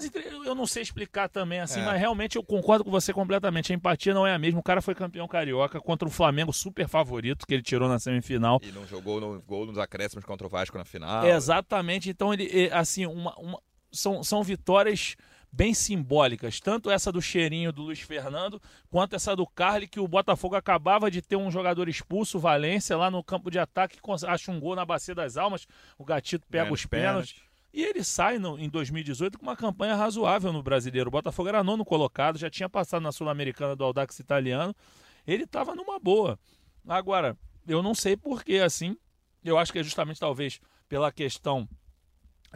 mas 0.00 0.46
eu 0.46 0.54
não 0.54 0.66
sei 0.66 0.82
explicar 0.82 1.28
também 1.28 1.60
assim, 1.60 1.80
é. 1.80 1.84
mas 1.84 1.98
realmente 1.98 2.36
eu 2.36 2.42
concordo 2.42 2.84
com 2.84 2.90
você 2.90 3.12
completamente. 3.12 3.72
A 3.72 3.76
empatia 3.76 4.14
não 4.14 4.26
é 4.26 4.34
a 4.34 4.38
mesma. 4.38 4.60
O 4.60 4.62
cara 4.62 4.80
foi 4.80 4.94
campeão 4.94 5.26
carioca 5.28 5.80
contra 5.80 6.08
o 6.08 6.10
Flamengo 6.10 6.52
super 6.52 6.88
favorito 6.88 7.46
que 7.46 7.54
ele 7.54 7.62
tirou 7.62 7.88
na 7.88 7.98
semifinal. 7.98 8.60
E 8.62 8.72
não 8.72 8.86
jogou 8.86 9.20
no 9.20 9.40
gol 9.42 9.66
nos 9.66 9.78
acréscimos 9.78 10.24
contra 10.24 10.46
o 10.46 10.50
Vasco 10.50 10.78
na 10.78 10.84
final. 10.84 11.24
É, 11.24 11.32
exatamente. 11.32 12.08
Então 12.10 12.32
ele, 12.32 12.70
assim, 12.72 13.06
uma, 13.06 13.34
uma, 13.36 13.60
são, 13.92 14.22
são 14.22 14.42
vitórias 14.42 15.16
bem 15.52 15.74
simbólicas. 15.74 16.60
Tanto 16.60 16.90
essa 16.90 17.10
do 17.10 17.20
cheirinho 17.20 17.72
do 17.72 17.82
Luiz 17.82 18.00
Fernando, 18.00 18.60
quanto 18.88 19.16
essa 19.16 19.34
do 19.34 19.46
Carly, 19.46 19.88
que 19.88 20.00
o 20.00 20.08
Botafogo 20.08 20.54
acabava 20.54 21.10
de 21.10 21.20
ter 21.20 21.36
um 21.36 21.50
jogador 21.50 21.88
expulso, 21.88 22.38
Valência, 22.38 22.96
lá 22.96 23.10
no 23.10 23.22
campo 23.22 23.50
de 23.50 23.58
ataque, 23.58 23.98
acha 24.26 24.50
um 24.50 24.60
gol 24.60 24.76
na 24.76 24.84
Bacia 24.84 25.14
das 25.14 25.36
Almas. 25.36 25.66
O 25.98 26.04
Gatito 26.04 26.46
pega 26.48 26.64
Menos 26.64 26.80
os 26.80 26.86
pênaltis. 26.86 27.32
pênaltis 27.32 27.49
e 27.72 27.84
ele 27.84 28.02
sai 28.02 28.38
no, 28.38 28.58
em 28.58 28.68
2018 28.68 29.38
com 29.38 29.44
uma 29.44 29.56
campanha 29.56 29.94
razoável 29.94 30.52
no 30.52 30.62
brasileiro. 30.62 31.08
O 31.08 31.10
Botafogo 31.10 31.48
era 31.48 31.62
nono 31.62 31.84
colocado, 31.84 32.38
já 32.38 32.50
tinha 32.50 32.68
passado 32.68 33.02
na 33.02 33.12
Sul-Americana 33.12 33.76
do 33.76 33.84
Audax 33.84 34.18
italiano. 34.18 34.74
Ele 35.26 35.44
estava 35.44 35.74
numa 35.74 35.98
boa. 35.98 36.38
Agora, 36.88 37.36
eu 37.66 37.82
não 37.82 37.94
sei 37.94 38.16
por 38.16 38.42
que 38.42 38.58
assim. 38.58 38.96
Eu 39.44 39.56
acho 39.56 39.72
que 39.72 39.78
é 39.78 39.82
justamente 39.82 40.18
talvez 40.18 40.60
pela 40.88 41.12
questão 41.12 41.68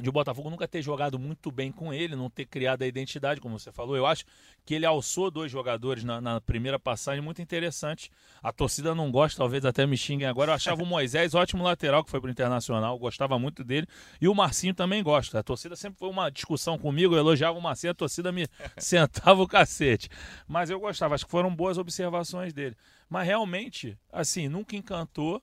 de 0.00 0.08
o 0.08 0.12
Botafogo 0.12 0.50
nunca 0.50 0.66
ter 0.66 0.82
jogado 0.82 1.18
muito 1.20 1.52
bem 1.52 1.70
com 1.70 1.94
ele, 1.94 2.16
não 2.16 2.28
ter 2.28 2.46
criado 2.46 2.82
a 2.82 2.86
identidade, 2.86 3.40
como 3.40 3.58
você 3.58 3.70
falou. 3.70 3.96
Eu 3.96 4.06
acho 4.06 4.24
que 4.64 4.74
ele 4.74 4.84
alçou 4.84 5.30
dois 5.30 5.52
jogadores 5.52 6.02
na, 6.02 6.20
na 6.20 6.40
primeira 6.40 6.80
passagem 6.80 7.22
muito 7.22 7.40
interessante. 7.40 8.10
A 8.42 8.52
torcida 8.52 8.92
não 8.92 9.12
gosta, 9.12 9.38
talvez 9.38 9.64
até 9.64 9.86
me 9.86 9.96
xinguem 9.96 10.26
agora. 10.26 10.50
Eu 10.50 10.54
achava 10.56 10.82
o 10.82 10.86
Moisés 10.86 11.34
ótimo 11.34 11.62
lateral 11.62 12.02
que 12.02 12.10
foi 12.10 12.20
para 12.20 12.26
o 12.26 12.30
Internacional, 12.30 12.98
gostava 12.98 13.38
muito 13.38 13.62
dele. 13.62 13.86
E 14.20 14.26
o 14.26 14.34
Marcinho 14.34 14.74
também 14.74 15.00
gosta. 15.00 15.38
A 15.38 15.42
torcida 15.44 15.76
sempre 15.76 15.98
foi 15.98 16.08
uma 16.08 16.28
discussão 16.28 16.76
comigo, 16.76 17.14
eu 17.14 17.18
elogiava 17.18 17.56
o 17.56 17.62
Marcinho, 17.62 17.92
a 17.92 17.94
torcida 17.94 18.32
me 18.32 18.48
sentava 18.76 19.40
o 19.40 19.46
cacete. 19.46 20.08
Mas 20.48 20.70
eu 20.70 20.80
gostava, 20.80 21.14
acho 21.14 21.24
que 21.24 21.30
foram 21.30 21.54
boas 21.54 21.78
observações 21.78 22.52
dele. 22.52 22.76
Mas 23.08 23.28
realmente, 23.28 23.96
assim, 24.12 24.48
nunca 24.48 24.74
encantou. 24.74 25.40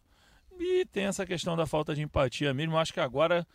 E 0.60 0.86
tem 0.86 1.06
essa 1.06 1.26
questão 1.26 1.56
da 1.56 1.66
falta 1.66 1.96
de 1.96 2.02
empatia 2.02 2.54
mesmo. 2.54 2.74
Eu 2.74 2.80
acho 2.80 2.94
que 2.94 3.00
agora 3.00 3.48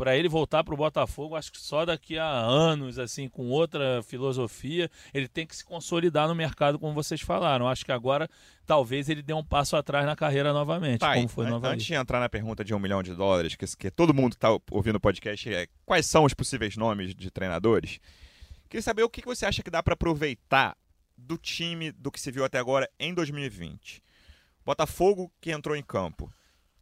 para 0.00 0.16
ele 0.16 0.30
voltar 0.30 0.64
para 0.64 0.72
o 0.72 0.76
Botafogo, 0.78 1.36
acho 1.36 1.52
que 1.52 1.60
só 1.60 1.84
daqui 1.84 2.16
a 2.16 2.26
anos, 2.26 2.98
assim, 2.98 3.28
com 3.28 3.50
outra 3.50 4.02
filosofia, 4.02 4.90
ele 5.12 5.28
tem 5.28 5.46
que 5.46 5.54
se 5.54 5.62
consolidar 5.62 6.26
no 6.26 6.34
mercado, 6.34 6.78
como 6.78 6.94
vocês 6.94 7.20
falaram. 7.20 7.68
Acho 7.68 7.84
que 7.84 7.92
agora 7.92 8.26
talvez 8.64 9.10
ele 9.10 9.20
dê 9.20 9.34
um 9.34 9.44
passo 9.44 9.76
atrás 9.76 10.06
na 10.06 10.16
carreira 10.16 10.54
novamente, 10.54 11.00
tá, 11.00 11.12
como 11.12 11.28
foi 11.28 11.44
no 11.44 11.56
Antes 11.66 11.84
de 11.84 11.92
entrar 11.92 12.18
na 12.18 12.30
pergunta 12.30 12.64
de 12.64 12.72
um 12.72 12.78
milhão 12.78 13.02
de 13.02 13.14
dólares, 13.14 13.54
que, 13.56 13.66
que 13.76 13.90
todo 13.90 14.14
mundo 14.14 14.32
está 14.32 14.48
ouvindo 14.70 14.96
o 14.96 15.00
podcast, 15.00 15.52
é 15.52 15.66
quais 15.84 16.06
são 16.06 16.24
os 16.24 16.32
possíveis 16.32 16.78
nomes 16.78 17.14
de 17.14 17.30
treinadores? 17.30 18.00
Queria 18.70 18.82
saber 18.82 19.02
o 19.02 19.10
que 19.10 19.20
você 19.22 19.44
acha 19.44 19.62
que 19.62 19.70
dá 19.70 19.82
para 19.82 19.92
aproveitar 19.92 20.78
do 21.14 21.36
time 21.36 21.92
do 21.92 22.10
que 22.10 22.18
se 22.18 22.30
viu 22.30 22.42
até 22.42 22.58
agora 22.58 22.88
em 22.98 23.12
2020. 23.12 24.02
Botafogo 24.64 25.30
que 25.42 25.50
entrou 25.50 25.76
em 25.76 25.82
campo. 25.82 26.24
O 26.24 26.32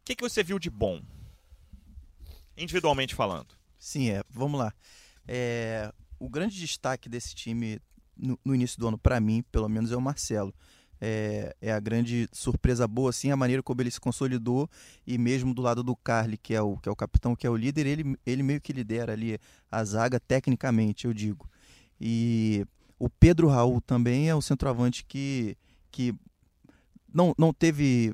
que, 0.05 0.15
que 0.15 0.23
você 0.23 0.41
viu 0.41 0.57
de 0.57 0.69
bom? 0.69 1.01
Individualmente 2.59 3.15
falando. 3.15 3.47
Sim, 3.77 4.09
é. 4.09 4.21
Vamos 4.29 4.59
lá. 4.59 4.73
É, 5.27 5.91
o 6.19 6.29
grande 6.29 6.59
destaque 6.59 7.07
desse 7.07 7.33
time 7.33 7.79
no, 8.15 8.37
no 8.43 8.53
início 8.53 8.79
do 8.79 8.87
ano, 8.87 8.97
para 8.97 9.19
mim, 9.19 9.43
pelo 9.51 9.69
menos, 9.69 9.91
é 9.91 9.95
o 9.95 10.01
Marcelo. 10.01 10.53
É, 11.01 11.55
é, 11.61 11.71
a 11.71 11.79
grande 11.79 12.27
surpresa 12.33 12.85
boa, 12.85 13.09
assim, 13.09 13.31
a 13.31 13.37
maneira 13.37 13.63
como 13.63 13.81
ele 13.81 13.89
se 13.89 14.01
consolidou 14.01 14.69
e 15.07 15.17
mesmo 15.17 15.53
do 15.53 15.61
lado 15.61 15.81
do 15.81 15.95
Carly, 15.95 16.37
que 16.37 16.53
é 16.53 16.61
o, 16.61 16.75
que 16.77 16.89
é 16.89 16.91
o 16.91 16.95
capitão, 16.95 17.37
que 17.37 17.47
é 17.47 17.49
o 17.49 17.55
líder, 17.55 17.87
ele, 17.87 18.17
ele 18.25 18.43
meio 18.43 18.59
que 18.59 18.73
lidera 18.73 19.13
ali 19.13 19.39
a 19.71 19.81
zaga 19.85 20.19
tecnicamente, 20.19 21.05
eu 21.05 21.13
digo. 21.13 21.49
E 22.01 22.65
o 22.97 23.09
Pedro 23.09 23.47
Raul 23.47 23.79
também 23.79 24.29
é 24.29 24.35
o 24.35 24.41
centroavante 24.41 25.05
que, 25.05 25.57
que 25.89 26.13
não, 27.13 27.33
não 27.37 27.53
teve 27.53 28.13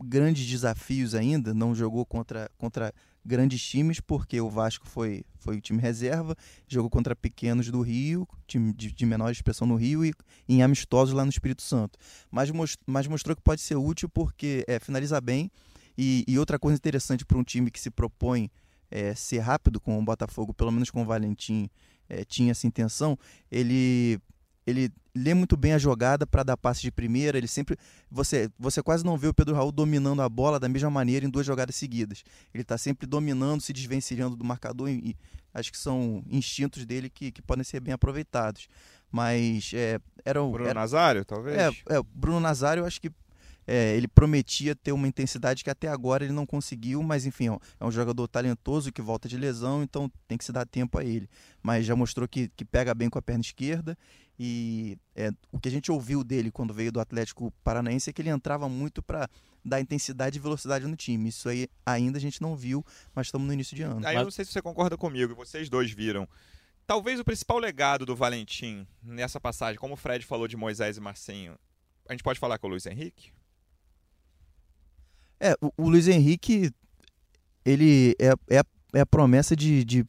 grandes 0.00 0.46
desafios 0.46 1.16
ainda, 1.16 1.52
não 1.52 1.74
jogou 1.74 2.06
contra, 2.06 2.48
contra 2.56 2.94
grandes 3.24 3.62
times, 3.62 4.00
porque 4.00 4.40
o 4.40 4.48
Vasco 4.48 4.86
foi, 4.88 5.24
foi 5.38 5.56
o 5.56 5.60
time 5.60 5.80
reserva, 5.80 6.34
jogou 6.66 6.90
contra 6.90 7.14
pequenos 7.14 7.70
do 7.70 7.80
Rio, 7.82 8.26
time 8.46 8.72
de, 8.72 8.92
de 8.92 9.06
menor 9.06 9.30
expressão 9.30 9.66
no 9.66 9.76
Rio 9.76 10.04
e 10.04 10.12
em 10.48 10.62
amistosos 10.62 11.14
lá 11.14 11.24
no 11.24 11.30
Espírito 11.30 11.62
Santo. 11.62 11.98
Mas, 12.30 12.50
most, 12.50 12.78
mas 12.86 13.06
mostrou 13.06 13.36
que 13.36 13.42
pode 13.42 13.60
ser 13.60 13.76
útil 13.76 14.08
porque 14.08 14.64
é, 14.66 14.78
finaliza 14.78 15.20
bem. 15.20 15.50
E, 15.96 16.24
e 16.26 16.38
outra 16.38 16.58
coisa 16.58 16.76
interessante 16.76 17.26
para 17.26 17.36
um 17.36 17.44
time 17.44 17.70
que 17.70 17.78
se 17.78 17.90
propõe 17.90 18.50
é, 18.90 19.14
ser 19.14 19.40
rápido 19.40 19.80
com 19.80 19.98
o 19.98 20.04
Botafogo, 20.04 20.54
pelo 20.54 20.72
menos 20.72 20.90
com 20.90 21.02
o 21.02 21.04
Valentim, 21.04 21.68
é, 22.08 22.24
tinha 22.24 22.50
essa 22.52 22.66
intenção, 22.66 23.18
ele 23.50 24.18
ele 24.66 24.90
lê 25.14 25.34
muito 25.34 25.56
bem 25.56 25.72
a 25.72 25.78
jogada 25.78 26.26
para 26.26 26.42
dar 26.42 26.56
passe 26.56 26.82
de 26.82 26.90
primeira. 26.90 27.38
Ele 27.38 27.48
sempre. 27.48 27.76
Você, 28.10 28.50
você 28.58 28.82
quase 28.82 29.04
não 29.04 29.16
vê 29.16 29.28
o 29.28 29.34
Pedro 29.34 29.54
Raul 29.54 29.72
dominando 29.72 30.22
a 30.22 30.28
bola 30.28 30.58
da 30.58 30.68
mesma 30.68 30.90
maneira 30.90 31.26
em 31.26 31.30
duas 31.30 31.46
jogadas 31.46 31.74
seguidas. 31.76 32.22
Ele 32.52 32.62
está 32.62 32.78
sempre 32.78 33.06
dominando, 33.06 33.60
se 33.60 33.72
desvencilhando 33.72 34.36
do 34.36 34.44
marcador 34.44 34.88
e, 34.88 35.16
acho 35.52 35.72
que 35.72 35.78
são 35.78 36.22
instintos 36.28 36.84
dele 36.86 37.10
que, 37.10 37.32
que 37.32 37.42
podem 37.42 37.64
ser 37.64 37.80
bem 37.80 37.92
aproveitados. 37.92 38.68
Mas 39.10 39.72
é, 39.74 39.98
era 40.24 40.42
o. 40.42 40.50
Bruno 40.52 40.68
era, 40.68 40.80
Nazário, 40.80 41.24
talvez? 41.24 41.56
É, 41.56 41.68
é, 41.68 42.02
Bruno 42.14 42.38
Nazário, 42.38 42.84
acho 42.84 43.00
que 43.00 43.10
é, 43.70 43.96
ele 43.96 44.08
prometia 44.08 44.74
ter 44.74 44.90
uma 44.90 45.06
intensidade 45.06 45.62
que 45.62 45.70
até 45.70 45.86
agora 45.86 46.24
ele 46.24 46.32
não 46.32 46.44
conseguiu, 46.44 47.04
mas 47.04 47.24
enfim, 47.24 47.50
ó, 47.50 47.58
é 47.78 47.84
um 47.84 47.90
jogador 47.92 48.26
talentoso 48.26 48.90
que 48.90 49.00
volta 49.00 49.28
de 49.28 49.36
lesão, 49.36 49.80
então 49.80 50.10
tem 50.26 50.36
que 50.36 50.44
se 50.44 50.50
dar 50.50 50.66
tempo 50.66 50.98
a 50.98 51.04
ele. 51.04 51.30
Mas 51.62 51.86
já 51.86 51.94
mostrou 51.94 52.26
que, 52.26 52.48
que 52.56 52.64
pega 52.64 52.92
bem 52.92 53.08
com 53.08 53.16
a 53.16 53.22
perna 53.22 53.42
esquerda 53.42 53.96
e 54.36 54.98
é, 55.14 55.30
o 55.52 55.60
que 55.60 55.68
a 55.68 55.70
gente 55.70 55.92
ouviu 55.92 56.24
dele 56.24 56.50
quando 56.50 56.74
veio 56.74 56.90
do 56.90 56.98
Atlético 56.98 57.52
Paranaense 57.62 58.10
é 58.10 58.12
que 58.12 58.20
ele 58.20 58.30
entrava 58.30 58.68
muito 58.68 59.00
para 59.00 59.30
dar 59.64 59.80
intensidade 59.80 60.36
e 60.36 60.40
velocidade 60.40 60.84
no 60.88 60.96
time. 60.96 61.28
Isso 61.28 61.48
aí 61.48 61.68
ainda 61.86 62.18
a 62.18 62.20
gente 62.20 62.42
não 62.42 62.56
viu, 62.56 62.84
mas 63.14 63.28
estamos 63.28 63.46
no 63.46 63.52
início 63.52 63.76
de 63.76 63.84
ano. 63.84 64.04
Aí 64.04 64.16
eu 64.16 64.24
não 64.24 64.32
sei 64.32 64.44
se 64.44 64.50
você 64.50 64.60
concorda 64.60 64.98
comigo, 64.98 65.32
vocês 65.36 65.68
dois 65.68 65.92
viram. 65.92 66.28
Talvez 66.88 67.20
o 67.20 67.24
principal 67.24 67.58
legado 67.58 68.04
do 68.04 68.16
Valentim 68.16 68.84
nessa 69.00 69.38
passagem, 69.38 69.78
como 69.78 69.94
o 69.94 69.96
Fred 69.96 70.26
falou 70.26 70.48
de 70.48 70.56
Moisés 70.56 70.96
e 70.96 71.00
Marcinho, 71.00 71.56
a 72.08 72.12
gente 72.12 72.24
pode 72.24 72.40
falar 72.40 72.58
com 72.58 72.66
o 72.66 72.70
Luiz 72.70 72.84
Henrique? 72.84 73.30
É, 75.40 75.54
o, 75.60 75.72
o 75.76 75.88
Luiz 75.88 76.06
Henrique, 76.06 76.70
ele 77.64 78.14
é, 78.18 78.32
é, 78.48 78.58
a, 78.58 78.64
é 78.94 79.00
a 79.00 79.06
promessa 79.06 79.56
de, 79.56 79.84
de 79.84 80.04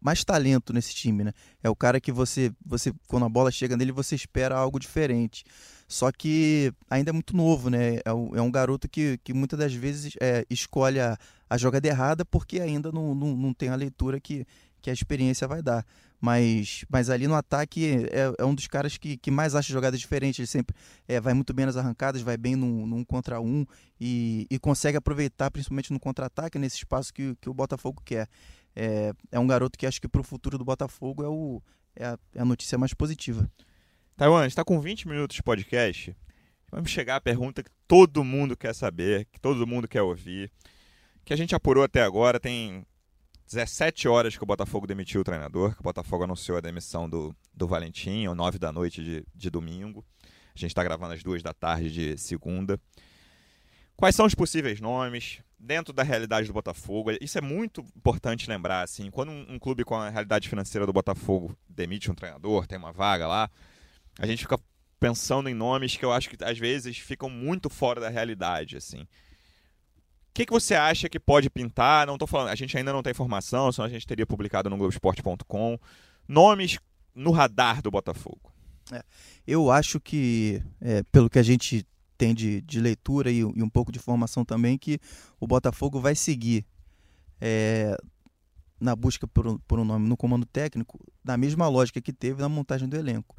mais 0.00 0.24
talento 0.24 0.72
nesse 0.72 0.94
time, 0.94 1.24
né? 1.24 1.32
É 1.62 1.68
o 1.68 1.76
cara 1.76 2.00
que 2.00 2.10
você, 2.10 2.50
você 2.64 2.92
quando 3.06 3.26
a 3.26 3.28
bola 3.28 3.50
chega 3.50 3.76
nele, 3.76 3.92
você 3.92 4.14
espera 4.14 4.56
algo 4.56 4.80
diferente. 4.80 5.44
Só 5.86 6.10
que 6.10 6.72
ainda 6.88 7.10
é 7.10 7.12
muito 7.12 7.36
novo, 7.36 7.68
né? 7.68 7.98
É 8.04 8.12
um, 8.12 8.34
é 8.34 8.50
garoto 8.50 8.88
que, 8.88 9.18
que 9.22 9.34
muitas 9.34 9.58
das 9.58 9.74
vezes 9.74 10.14
é, 10.20 10.46
escolhe 10.48 11.00
a, 11.00 11.18
a 11.50 11.58
jogada 11.58 11.88
errada 11.88 12.24
porque 12.24 12.60
ainda 12.60 12.92
não, 12.92 13.12
não, 13.12 13.36
não 13.36 13.52
tem 13.52 13.68
a 13.68 13.74
leitura 13.74 14.20
que, 14.20 14.46
que 14.80 14.88
a 14.88 14.92
experiência 14.92 15.48
vai 15.48 15.60
dar. 15.60 15.84
Mas, 16.20 16.84
mas 16.88 17.08
ali 17.10 17.26
no 17.26 17.34
ataque 17.34 18.06
é, 18.12 18.32
é 18.38 18.44
um 18.44 18.54
dos 18.54 18.68
caras 18.68 18.96
que, 18.96 19.16
que 19.16 19.30
mais 19.30 19.54
acha 19.54 19.72
jogadas 19.72 19.98
diferentes. 19.98 20.38
Ele 20.38 20.46
sempre 20.46 20.76
é, 21.08 21.18
vai 21.20 21.34
muito 21.34 21.52
bem 21.52 21.66
nas 21.66 21.76
arrancadas, 21.76 22.22
vai 22.22 22.36
bem 22.36 22.54
num, 22.54 22.86
num 22.86 23.02
contra 23.02 23.40
um 23.40 23.66
e, 24.00 24.46
e 24.48 24.58
consegue 24.58 24.96
aproveitar, 24.96 25.50
principalmente 25.50 25.92
no 25.92 25.98
contra-ataque, 25.98 26.58
nesse 26.58 26.76
espaço 26.76 27.12
que, 27.12 27.34
que 27.40 27.50
o 27.50 27.54
Botafogo 27.54 28.00
quer. 28.04 28.28
É, 28.76 29.12
é 29.32 29.38
um 29.38 29.46
garoto 29.46 29.76
que 29.76 29.86
acho 29.86 30.00
que 30.00 30.06
para 30.06 30.20
o 30.20 30.24
futuro 30.24 30.56
do 30.56 30.64
Botafogo 30.64 31.24
é, 31.24 31.28
o, 31.28 31.60
é, 31.96 32.04
a, 32.04 32.18
é 32.34 32.42
a 32.42 32.44
notícia 32.44 32.78
mais 32.78 32.94
positiva. 32.94 33.50
Taiwan, 34.16 34.46
está 34.46 34.62
com 34.62 34.78
20 34.78 35.08
minutos 35.08 35.36
de 35.36 35.42
podcast. 35.42 36.14
Vamos 36.70 36.90
chegar 36.90 37.16
à 37.16 37.20
pergunta 37.20 37.62
que 37.62 37.70
todo 37.88 38.22
mundo 38.22 38.56
quer 38.56 38.74
saber, 38.74 39.26
que 39.32 39.40
todo 39.40 39.66
mundo 39.66 39.88
quer 39.88 40.02
ouvir, 40.02 40.52
que 41.24 41.32
a 41.32 41.36
gente 41.36 41.54
apurou 41.54 41.84
até 41.84 42.02
agora. 42.02 42.40
Tem 42.40 42.84
17 43.46 44.08
horas 44.08 44.36
que 44.36 44.42
o 44.42 44.46
Botafogo 44.46 44.86
demitiu 44.86 45.20
o 45.20 45.24
treinador, 45.24 45.74
que 45.74 45.80
o 45.80 45.84
Botafogo 45.84 46.24
anunciou 46.24 46.58
a 46.58 46.60
demissão 46.60 47.08
do, 47.08 47.34
do 47.52 47.66
Valentim, 47.66 48.26
às 48.26 48.36
9 48.36 48.58
da 48.58 48.72
noite 48.72 49.02
de, 49.02 49.24
de 49.34 49.50
domingo. 49.50 50.04
A 50.54 50.58
gente 50.58 50.70
está 50.70 50.84
gravando 50.84 51.14
às 51.14 51.22
2 51.22 51.42
da 51.42 51.52
tarde 51.52 51.90
de 51.90 52.18
segunda. 52.18 52.78
Quais 53.96 54.16
são 54.16 54.24
os 54.24 54.34
possíveis 54.34 54.80
nomes 54.80 55.42
dentro 55.58 55.92
da 55.92 56.02
realidade 56.02 56.46
do 56.46 56.54
Botafogo? 56.54 57.10
Isso 57.20 57.36
é 57.36 57.40
muito 57.42 57.84
importante 57.94 58.48
lembrar. 58.48 58.82
Assim, 58.82 59.10
quando 59.10 59.30
um, 59.30 59.54
um 59.54 59.58
clube 59.58 59.84
com 59.84 59.94
a 59.94 60.08
realidade 60.08 60.48
financeira 60.48 60.86
do 60.86 60.92
Botafogo 60.92 61.54
demite 61.68 62.10
um 62.10 62.14
treinador, 62.14 62.66
tem 62.66 62.78
uma 62.78 62.92
vaga 62.92 63.26
lá, 63.26 63.50
a 64.18 64.26
gente 64.26 64.42
fica 64.42 64.58
pensando 64.98 65.48
em 65.48 65.54
nomes 65.54 65.96
que 65.96 66.04
eu 66.04 66.12
acho 66.12 66.30
que 66.30 66.44
às 66.44 66.58
vezes 66.58 66.98
ficam 66.98 67.28
muito 67.28 67.68
fora 67.68 68.00
da 68.00 68.08
realidade, 68.08 68.76
assim. 68.76 69.06
O 70.30 70.32
que, 70.32 70.46
que 70.46 70.52
você 70.52 70.74
acha 70.74 71.08
que 71.08 71.18
pode 71.18 71.50
pintar? 71.50 72.06
Não 72.06 72.14
estou 72.14 72.28
falando, 72.28 72.48
a 72.48 72.54
gente 72.54 72.76
ainda 72.78 72.92
não 72.92 73.02
tem 73.02 73.10
informação, 73.10 73.70
senão 73.72 73.86
a 73.86 73.90
gente 73.90 74.06
teria 74.06 74.24
publicado 74.24 74.70
no 74.70 74.76
Globoesporte.com. 74.76 75.78
Nomes 76.28 76.78
no 77.12 77.32
radar 77.32 77.82
do 77.82 77.90
Botafogo. 77.90 78.52
É, 78.92 79.02
eu 79.46 79.70
acho 79.70 79.98
que, 79.98 80.62
é, 80.80 81.02
pelo 81.10 81.28
que 81.28 81.38
a 81.38 81.42
gente 81.42 81.84
tem 82.16 82.32
de, 82.32 82.60
de 82.60 82.80
leitura 82.80 83.30
e, 83.30 83.38
e, 83.38 83.62
um 83.62 83.68
pouco 83.68 83.90
de 83.90 83.98
formação 83.98 84.44
também, 84.44 84.78
que 84.78 85.00
o 85.40 85.46
Botafogo 85.46 86.00
vai 86.00 86.14
seguir 86.14 86.64
é, 87.40 87.96
na 88.80 88.94
busca 88.94 89.26
por, 89.26 89.58
por 89.66 89.80
um 89.80 89.84
nome 89.84 90.08
no 90.08 90.16
comando 90.16 90.46
técnico, 90.46 90.98
na 91.24 91.36
mesma 91.36 91.66
lógica 91.68 92.00
que 92.00 92.12
teve 92.12 92.40
na 92.40 92.48
montagem 92.48 92.88
do 92.88 92.96
elenco 92.96 93.34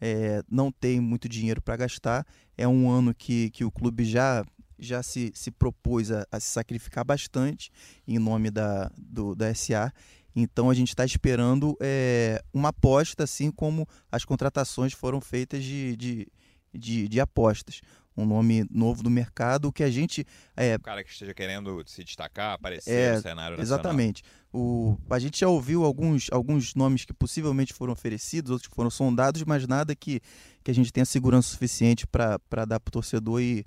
é, 0.00 0.42
não 0.50 0.70
tem 0.70 1.00
muito 1.00 1.28
dinheiro 1.28 1.60
para 1.60 1.76
gastar. 1.76 2.26
É 2.56 2.66
um 2.66 2.90
ano 2.90 3.14
que, 3.14 3.50
que 3.50 3.64
o 3.64 3.70
clube 3.70 4.04
já, 4.04 4.44
já 4.78 5.02
se, 5.02 5.32
se 5.34 5.50
propôs 5.50 6.10
a, 6.10 6.26
a 6.30 6.40
se 6.40 6.48
sacrificar 6.48 7.04
bastante 7.04 7.70
em 8.06 8.18
nome 8.18 8.50
da, 8.50 8.90
do, 8.96 9.34
da 9.34 9.52
SA. 9.54 9.92
Então 10.34 10.68
a 10.68 10.74
gente 10.74 10.88
está 10.88 11.04
esperando 11.04 11.76
é, 11.80 12.42
uma 12.52 12.68
aposta, 12.68 13.24
assim 13.24 13.50
como 13.50 13.88
as 14.12 14.24
contratações 14.24 14.92
foram 14.92 15.20
feitas 15.20 15.64
de, 15.64 15.96
de, 15.96 16.28
de, 16.72 17.08
de 17.08 17.20
apostas 17.20 17.80
um 18.16 18.24
nome 18.24 18.66
novo 18.70 19.02
do 19.02 19.10
mercado, 19.10 19.70
que 19.70 19.82
a 19.82 19.90
gente... 19.90 20.26
É, 20.56 20.76
um 20.76 20.78
cara 20.78 21.04
que 21.04 21.10
esteja 21.10 21.34
querendo 21.34 21.82
se 21.86 22.02
destacar, 22.02 22.54
aparecer 22.54 22.90
é, 22.90 23.16
no 23.16 23.22
cenário 23.22 23.56
nacional. 23.58 23.62
Exatamente. 23.62 24.22
O, 24.52 24.96
a 25.10 25.18
gente 25.18 25.38
já 25.38 25.48
ouviu 25.48 25.84
alguns, 25.84 26.28
alguns 26.32 26.74
nomes 26.74 27.04
que 27.04 27.12
possivelmente 27.12 27.74
foram 27.74 27.92
oferecidos, 27.92 28.50
outros 28.50 28.68
que 28.68 28.74
foram 28.74 28.88
sondados, 28.88 29.42
mas 29.44 29.66
nada 29.66 29.94
que, 29.94 30.20
que 30.64 30.70
a 30.70 30.74
gente 30.74 30.90
tenha 30.90 31.04
segurança 31.04 31.50
suficiente 31.50 32.06
para 32.06 32.38
dar 32.66 32.80
para 32.80 32.88
o 32.88 32.92
torcedor 32.92 33.42
e, 33.42 33.66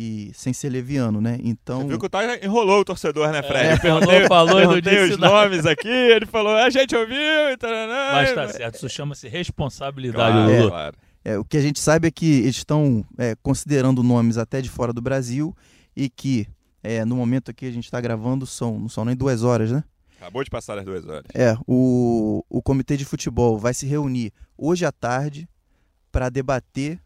e 0.00 0.30
sem 0.32 0.52
ser 0.52 0.68
leviano, 0.68 1.20
né? 1.20 1.38
Então. 1.42 1.80
Você 1.80 1.88
viu 1.88 1.98
que 1.98 2.06
o 2.06 2.08
Thay 2.08 2.38
enrolou 2.44 2.80
o 2.80 2.84
torcedor, 2.84 3.32
né, 3.32 3.42
Fred? 3.42 3.66
É, 3.66 3.78
perguntei, 3.78 4.28
falou 4.28 4.76
e 4.76 4.80
disse 4.80 5.14
os 5.14 5.18
nomes 5.18 5.66
aqui, 5.66 5.88
ele 5.88 6.24
falou, 6.24 6.54
a 6.54 6.70
gente 6.70 6.94
ouviu, 6.94 7.16
e 7.16 7.58
Mas 8.12 8.32
tá 8.32 8.48
certo, 8.48 8.76
isso 8.76 8.88
chama-se 8.88 9.26
responsabilidade, 9.26 10.32
claro, 10.32 10.52
Lulu. 10.52 10.66
É, 10.66 10.70
claro. 10.70 10.96
É, 11.24 11.36
o 11.36 11.44
que 11.44 11.56
a 11.56 11.60
gente 11.60 11.80
sabe 11.80 12.06
é 12.06 12.10
que 12.12 12.42
eles 12.42 12.58
estão 12.58 13.04
é, 13.18 13.34
considerando 13.42 14.00
nomes 14.04 14.38
até 14.38 14.60
de 14.60 14.70
fora 14.70 14.92
do 14.92 15.02
Brasil 15.02 15.52
e 15.96 16.08
que 16.08 16.46
é, 16.80 17.04
no 17.04 17.16
momento 17.16 17.50
aqui 17.50 17.66
a 17.66 17.72
gente 17.72 17.84
está 17.84 18.00
gravando 18.00 18.46
são, 18.46 18.78
não 18.78 18.88
são 18.88 19.04
nem 19.04 19.16
duas 19.16 19.42
horas, 19.42 19.72
né? 19.72 19.82
Acabou 20.20 20.44
de 20.44 20.50
passar 20.50 20.78
as 20.78 20.84
duas 20.84 21.04
horas. 21.04 21.24
É, 21.34 21.56
o, 21.66 22.44
o 22.48 22.62
comitê 22.62 22.96
de 22.96 23.04
futebol 23.04 23.58
vai 23.58 23.74
se 23.74 23.84
reunir 23.84 24.32
hoje 24.56 24.84
à 24.84 24.92
tarde 24.92 25.48
para 26.12 26.28
debater 26.28 27.00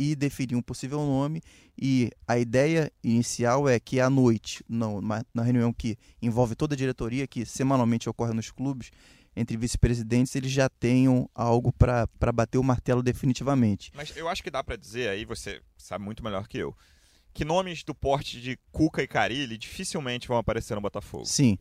e 0.00 0.16
definir 0.16 0.56
um 0.56 0.62
possível 0.62 1.00
nome. 1.00 1.42
E 1.78 2.10
a 2.26 2.38
ideia 2.38 2.90
inicial 3.04 3.68
é 3.68 3.78
que 3.78 4.00
à 4.00 4.08
noite, 4.08 4.64
não, 4.66 4.98
na 5.02 5.42
reunião 5.42 5.74
que 5.74 5.98
envolve 6.22 6.54
toda 6.54 6.74
a 6.74 6.76
diretoria, 6.76 7.26
que 7.26 7.44
semanalmente 7.44 8.08
ocorre 8.08 8.32
nos 8.32 8.50
clubes, 8.50 8.90
entre 9.36 9.58
vice-presidentes, 9.58 10.34
eles 10.34 10.50
já 10.50 10.70
tenham 10.70 11.28
algo 11.34 11.70
para 11.70 12.32
bater 12.32 12.56
o 12.56 12.64
martelo 12.64 13.02
definitivamente. 13.02 13.92
Mas 13.94 14.16
eu 14.16 14.26
acho 14.26 14.42
que 14.42 14.50
dá 14.50 14.64
para 14.64 14.74
dizer, 14.74 15.10
aí 15.10 15.26
você 15.26 15.60
sabe 15.76 16.02
muito 16.02 16.24
melhor 16.24 16.48
que 16.48 16.56
eu, 16.56 16.74
que 17.34 17.44
nomes 17.44 17.84
do 17.84 17.94
porte 17.94 18.40
de 18.40 18.58
Cuca 18.72 19.02
e 19.02 19.06
Carilli 19.06 19.58
dificilmente 19.58 20.26
vão 20.26 20.38
aparecer 20.38 20.74
no 20.74 20.80
Botafogo. 20.80 21.26
Sim. 21.26 21.58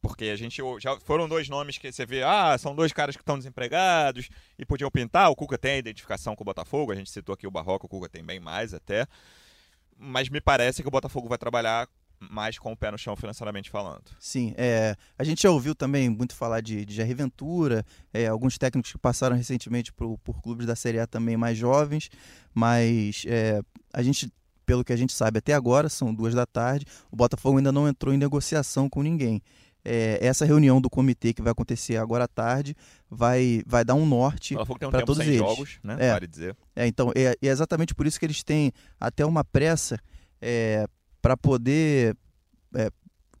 Porque 0.00 0.26
a 0.26 0.36
gente 0.36 0.62
já 0.80 0.98
foram 1.00 1.28
dois 1.28 1.48
nomes 1.48 1.78
que 1.78 1.90
você 1.90 2.06
vê, 2.06 2.22
ah, 2.22 2.56
são 2.58 2.74
dois 2.74 2.92
caras 2.92 3.16
que 3.16 3.22
estão 3.22 3.36
desempregados 3.36 4.28
e 4.58 4.64
podiam 4.64 4.90
pintar. 4.90 5.30
O 5.30 5.36
Cuca 5.36 5.58
tem 5.58 5.72
a 5.72 5.78
identificação 5.78 6.36
com 6.36 6.42
o 6.42 6.46
Botafogo, 6.46 6.92
a 6.92 6.94
gente 6.94 7.10
citou 7.10 7.32
aqui 7.32 7.46
o 7.46 7.50
Barroco, 7.50 7.86
o 7.86 7.88
Cuca 7.88 8.08
tem 8.08 8.24
bem 8.24 8.38
mais 8.38 8.72
até. 8.72 9.06
Mas 9.98 10.28
me 10.28 10.40
parece 10.40 10.82
que 10.82 10.88
o 10.88 10.90
Botafogo 10.92 11.28
vai 11.28 11.38
trabalhar 11.38 11.88
mais 12.20 12.58
com 12.58 12.72
o 12.72 12.76
pé 12.76 12.90
no 12.90 12.98
chão 12.98 13.14
financeiramente 13.16 13.70
falando. 13.70 14.04
Sim, 14.18 14.54
é, 14.56 14.96
a 15.18 15.24
gente 15.24 15.42
já 15.42 15.50
ouviu 15.50 15.74
também 15.74 16.08
muito 16.08 16.34
falar 16.34 16.60
de, 16.60 16.84
de 16.84 16.94
Jair 16.94 17.16
Ventura, 17.16 17.84
é, 18.12 18.26
alguns 18.26 18.58
técnicos 18.58 18.92
que 18.92 18.98
passaram 18.98 19.36
recentemente 19.36 19.92
por, 19.92 20.18
por 20.18 20.40
clubes 20.42 20.66
da 20.66 20.74
Série 20.74 20.98
A 20.98 21.06
também 21.06 21.36
mais 21.36 21.56
jovens, 21.56 22.10
mas 22.52 23.24
é, 23.26 23.60
a 23.92 24.02
gente, 24.02 24.32
pelo 24.66 24.84
que 24.84 24.92
a 24.92 24.96
gente 24.96 25.12
sabe 25.12 25.38
até 25.38 25.54
agora, 25.54 25.88
são 25.88 26.12
duas 26.12 26.34
da 26.34 26.46
tarde, 26.46 26.84
o 27.10 27.16
Botafogo 27.16 27.58
ainda 27.58 27.72
não 27.72 27.88
entrou 27.88 28.12
em 28.12 28.18
negociação 28.18 28.88
com 28.88 29.02
ninguém. 29.02 29.40
É, 29.90 30.18
essa 30.20 30.44
reunião 30.44 30.80
do 30.80 30.90
comitê 30.90 31.32
que 31.32 31.40
vai 31.40 31.52
acontecer 31.52 31.96
agora 31.96 32.24
à 32.24 32.28
tarde 32.28 32.76
vai, 33.10 33.62
vai 33.66 33.84
dar 33.84 33.94
um 33.94 34.04
norte 34.04 34.54
para 34.90 35.02
todos 35.02 35.20
eles. 35.20 35.38
jogos, 35.38 35.78
né? 35.82 35.96
É, 35.98 36.12
vale 36.12 36.26
dizer. 36.26 36.54
É, 36.76 36.86
então, 36.86 37.10
é, 37.14 37.34
é, 37.40 37.46
exatamente 37.46 37.94
por 37.94 38.06
isso 38.06 38.18
que 38.18 38.26
eles 38.26 38.42
têm 38.42 38.70
até 39.00 39.24
uma 39.24 39.42
pressa 39.42 39.98
é, 40.42 40.86
para 41.22 41.36
poder. 41.36 42.14
É, 42.74 42.90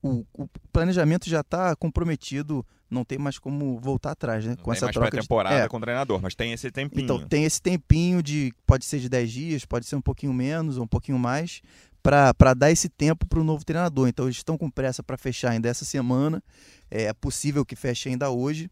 o, 0.02 0.24
o, 0.32 0.48
planejamento 0.72 1.28
já 1.28 1.40
está 1.40 1.74
comprometido, 1.76 2.64
não 2.90 3.04
tem 3.04 3.18
mais 3.18 3.38
como 3.38 3.78
voltar 3.78 4.12
atrás, 4.12 4.44
né? 4.44 4.54
Não 4.56 4.64
com 4.64 4.72
essa 4.72 4.86
mais 4.86 4.94
troca 4.94 5.20
temporada 5.20 5.56
de... 5.56 5.62
é. 5.62 5.68
com 5.68 5.76
o 5.76 5.80
treinador, 5.80 6.20
mas 6.22 6.34
tem 6.34 6.52
esse 6.52 6.70
tempinho. 6.70 7.04
Então, 7.04 7.26
tem 7.26 7.44
esse 7.44 7.60
tempinho 7.60 8.22
de. 8.22 8.52
Pode 8.66 8.84
ser 8.84 9.00
de 9.00 9.08
10 9.08 9.30
dias, 9.30 9.64
pode 9.64 9.86
ser 9.86 9.96
um 9.96 10.00
pouquinho 10.00 10.32
menos 10.32 10.78
ou 10.78 10.84
um 10.84 10.88
pouquinho 10.88 11.18
mais, 11.18 11.60
para 12.02 12.54
dar 12.54 12.70
esse 12.70 12.88
tempo 12.88 13.26
para 13.26 13.40
o 13.40 13.44
novo 13.44 13.64
treinador. 13.64 14.08
Então, 14.08 14.26
eles 14.26 14.36
estão 14.36 14.56
com 14.56 14.70
pressa 14.70 15.02
para 15.02 15.16
fechar 15.16 15.50
ainda 15.50 15.68
essa 15.68 15.84
semana. 15.84 16.42
É 16.90 17.12
possível 17.12 17.64
que 17.64 17.76
feche 17.76 18.08
ainda 18.08 18.30
hoje. 18.30 18.70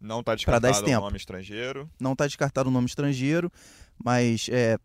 Não 0.00 0.20
está 0.20 0.34
descartado 0.34 0.86
o 0.86 1.00
nome 1.00 1.16
estrangeiro. 1.16 1.90
Não 2.00 2.12
está 2.12 2.26
descartado 2.26 2.68
o 2.68 2.72
nome 2.72 2.86
estrangeiro, 2.86 3.50
mas 4.02 4.48
é, 4.50 4.78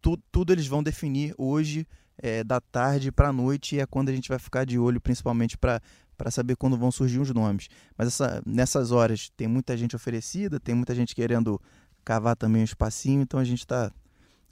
tu, 0.00 0.16
tudo 0.30 0.52
eles 0.52 0.66
vão 0.66 0.82
definir 0.82 1.34
hoje 1.36 1.86
é, 2.16 2.42
da 2.42 2.60
tarde 2.60 3.12
para 3.12 3.28
a 3.28 3.32
noite 3.32 3.78
é 3.78 3.86
quando 3.86 4.08
a 4.08 4.12
gente 4.12 4.28
vai 4.28 4.38
ficar 4.38 4.64
de 4.64 4.78
olho, 4.78 5.00
principalmente 5.00 5.58
para 5.58 5.80
para 6.16 6.30
saber 6.30 6.54
quando 6.54 6.76
vão 6.76 6.92
surgir 6.92 7.18
os 7.18 7.30
nomes. 7.34 7.68
Mas 7.96 8.06
essa, 8.08 8.40
nessas 8.46 8.92
horas 8.92 9.28
tem 9.36 9.48
muita 9.48 9.76
gente 9.76 9.96
oferecida, 9.96 10.60
tem 10.60 10.72
muita 10.72 10.94
gente 10.94 11.16
querendo 11.16 11.60
cavar 12.04 12.36
também 12.36 12.62
um 12.62 12.64
espacinho, 12.64 13.22
então 13.22 13.40
a 13.40 13.44
gente 13.44 13.60
está 13.60 13.90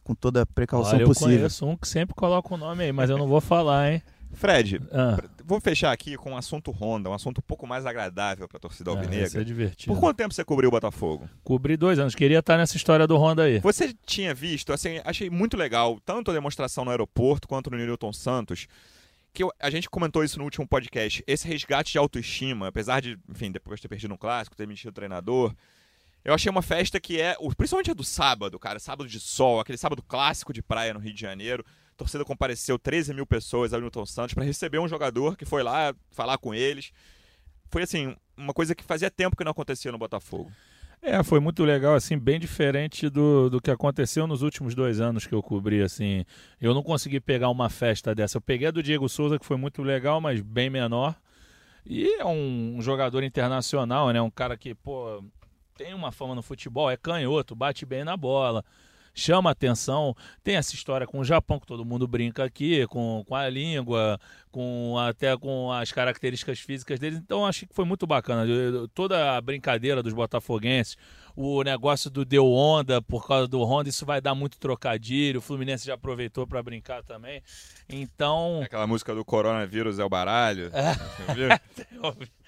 com 0.04 0.14
toda 0.14 0.42
a 0.42 0.46
precaução 0.46 0.94
Olha, 0.94 1.02
eu 1.02 1.08
possível. 1.08 1.36
conheço 1.38 1.66
um 1.66 1.76
que 1.76 1.86
sempre 1.88 2.14
coloca 2.14 2.54
o 2.54 2.56
nome 2.56 2.84
aí, 2.84 2.92
mas 2.92 3.10
eu 3.10 3.18
não 3.18 3.26
vou 3.28 3.40
falar, 3.40 3.92
hein? 3.92 4.02
Fred, 4.32 4.80
Ah, 4.92 5.18
vou 5.44 5.60
fechar 5.60 5.90
aqui 5.90 6.16
com 6.16 6.30
um 6.30 6.36
assunto 6.36 6.70
Honda, 6.70 7.10
um 7.10 7.12
assunto 7.12 7.38
um 7.38 7.42
pouco 7.42 7.66
mais 7.66 7.84
agradável 7.84 8.46
para 8.46 8.58
a 8.58 8.60
torcida 8.60 8.90
é, 8.90 8.94
isso 8.94 9.02
alvinegra. 9.04 9.40
é 9.40 9.44
divertido. 9.44 9.92
Por 9.92 9.98
quanto 10.00 10.16
tempo 10.18 10.32
você 10.32 10.44
cobriu 10.44 10.68
o 10.68 10.70
Botafogo? 10.70 11.28
Cobri 11.42 11.76
dois 11.76 11.98
anos. 11.98 12.14
Queria 12.14 12.38
estar 12.38 12.56
nessa 12.56 12.76
história 12.76 13.08
do 13.08 13.16
Honda 13.16 13.42
aí. 13.42 13.58
Você 13.58 13.92
tinha 14.06 14.32
visto, 14.32 14.72
assim, 14.72 15.00
achei 15.04 15.28
muito 15.28 15.56
legal, 15.56 15.98
tanto 16.06 16.30
a 16.30 16.34
demonstração 16.34 16.84
no 16.84 16.92
aeroporto 16.92 17.48
quanto 17.48 17.70
no 17.70 17.76
Newton 17.76 18.12
Santos, 18.12 18.68
que 19.34 19.42
eu- 19.42 19.50
a 19.60 19.68
gente 19.68 19.90
comentou 19.90 20.22
isso 20.22 20.38
no 20.38 20.44
último 20.44 20.66
podcast, 20.66 21.24
esse 21.26 21.48
resgate 21.48 21.90
de 21.90 21.98
autoestima, 21.98 22.68
apesar 22.68 23.00
de, 23.00 23.18
enfim, 23.28 23.50
depois 23.50 23.78
de 23.78 23.82
ter 23.82 23.88
perdido 23.88 24.14
um 24.14 24.16
clássico, 24.16 24.56
ter 24.56 24.66
mentido 24.66 24.90
o 24.90 24.92
treinador, 24.92 25.52
eu 26.24 26.35
achei 26.35 26.50
uma 26.50 26.62
festa 26.62 27.00
que 27.00 27.20
é, 27.20 27.37
principalmente 27.56 27.90
a 27.90 27.94
do 27.94 28.04
sábado, 28.04 28.59
cara, 28.59 28.78
sábado 28.78 29.09
de 29.09 29.18
sol, 29.18 29.61
aquele 29.61 29.78
sábado 29.78 30.02
clássico 30.02 30.52
de 30.52 30.62
praia 30.62 30.92
no 30.92 31.00
Rio 31.00 31.14
de 31.14 31.20
Janeiro, 31.20 31.64
a 31.92 31.96
torcida 31.96 32.24
compareceu 32.24 32.78
13 32.78 33.14
mil 33.14 33.26
pessoas 33.26 33.72
ao 33.72 33.80
Newton 33.80 34.06
Santos 34.06 34.35
para 34.35 34.44
receber 34.44 34.78
um 34.78 34.88
jogador 34.88 35.37
que 35.37 35.44
foi 35.44 35.62
lá 35.62 35.94
falar 36.11 36.38
com 36.38 36.54
eles. 36.54 36.92
Foi, 37.70 37.83
assim, 37.83 38.16
uma 38.37 38.52
coisa 38.52 38.74
que 38.74 38.85
fazia 38.85 39.11
tempo 39.11 39.37
que 39.37 39.44
não 39.44 39.52
acontecia 39.52 39.92
no 39.92 39.98
Botafogo. 39.98 40.50
É, 41.02 41.22
foi 41.22 41.40
muito 41.40 41.64
legal, 41.64 41.94
assim, 41.94 42.18
bem 42.18 42.38
diferente 42.38 43.09
do, 43.09 43.48
do 43.48 43.61
que 43.61 43.70
aconteceu 43.70 44.26
nos 44.26 44.42
últimos 44.42 44.74
dois 44.74 45.00
anos 45.00 45.26
que 45.26 45.35
eu 45.35 45.42
cobri, 45.42 45.80
assim. 45.80 46.26
Eu 46.61 46.74
não 46.74 46.83
consegui 46.83 47.20
pegar 47.20 47.48
uma 47.48 47.70
festa 47.70 48.14
dessa. 48.14 48.37
Eu 48.37 48.42
peguei 48.42 48.68
a 48.68 48.70
do 48.70 48.83
Diego 48.83 49.09
Souza, 49.09 49.38
que 49.38 49.46
foi 49.46 49.56
muito 49.56 49.83
legal, 49.83 50.20
mas 50.20 50.42
bem 50.42 50.68
menor. 50.68 51.14
E 51.87 52.06
é 52.20 52.24
um, 52.24 52.76
um 52.76 52.83
jogador 52.83 53.22
internacional, 53.22 54.11
né? 54.12 54.20
Um 54.20 54.30
cara 54.30 54.59
que, 54.59 54.74
pô, 54.74 55.24
tem 55.80 55.94
uma 55.94 56.12
fama 56.12 56.34
no 56.34 56.42
futebol, 56.42 56.90
é 56.90 56.96
canhoto, 56.98 57.56
bate 57.56 57.86
bem 57.86 58.04
na 58.04 58.14
bola, 58.14 58.62
chama 59.14 59.50
atenção. 59.50 60.14
Tem 60.44 60.56
essa 60.56 60.74
história 60.74 61.06
com 61.06 61.20
o 61.20 61.24
Japão, 61.24 61.58
que 61.58 61.66
todo 61.66 61.86
mundo 61.86 62.06
brinca 62.06 62.44
aqui, 62.44 62.86
com, 62.88 63.24
com 63.26 63.34
a 63.34 63.48
língua, 63.48 64.20
com 64.50 64.98
até 64.98 65.34
com 65.38 65.72
as 65.72 65.90
características 65.90 66.58
físicas 66.58 67.00
deles. 67.00 67.18
Então 67.18 67.46
achei 67.46 67.66
que 67.66 67.74
foi 67.74 67.86
muito 67.86 68.06
bacana. 68.06 68.44
Toda 68.92 69.38
a 69.38 69.40
brincadeira 69.40 70.02
dos 70.02 70.12
botafoguenses, 70.12 70.98
o 71.34 71.62
negócio 71.62 72.10
do 72.10 72.26
deu 72.26 72.52
onda 72.52 73.00
por 73.00 73.26
causa 73.26 73.48
do 73.48 73.62
Honda, 73.64 73.88
isso 73.88 74.04
vai 74.04 74.20
dar 74.20 74.34
muito 74.34 74.58
trocadilho. 74.58 75.38
O 75.38 75.42
Fluminense 75.42 75.86
já 75.86 75.94
aproveitou 75.94 76.46
para 76.46 76.62
brincar 76.62 77.02
também. 77.02 77.42
Então, 77.88 78.60
Aquela 78.62 78.86
música 78.86 79.14
do 79.14 79.24
coronavírus 79.24 79.98
é 79.98 80.04
o 80.04 80.10
baralho. 80.10 80.70
É. 80.74 80.94
Você 80.94 81.34
viu? 81.34 82.28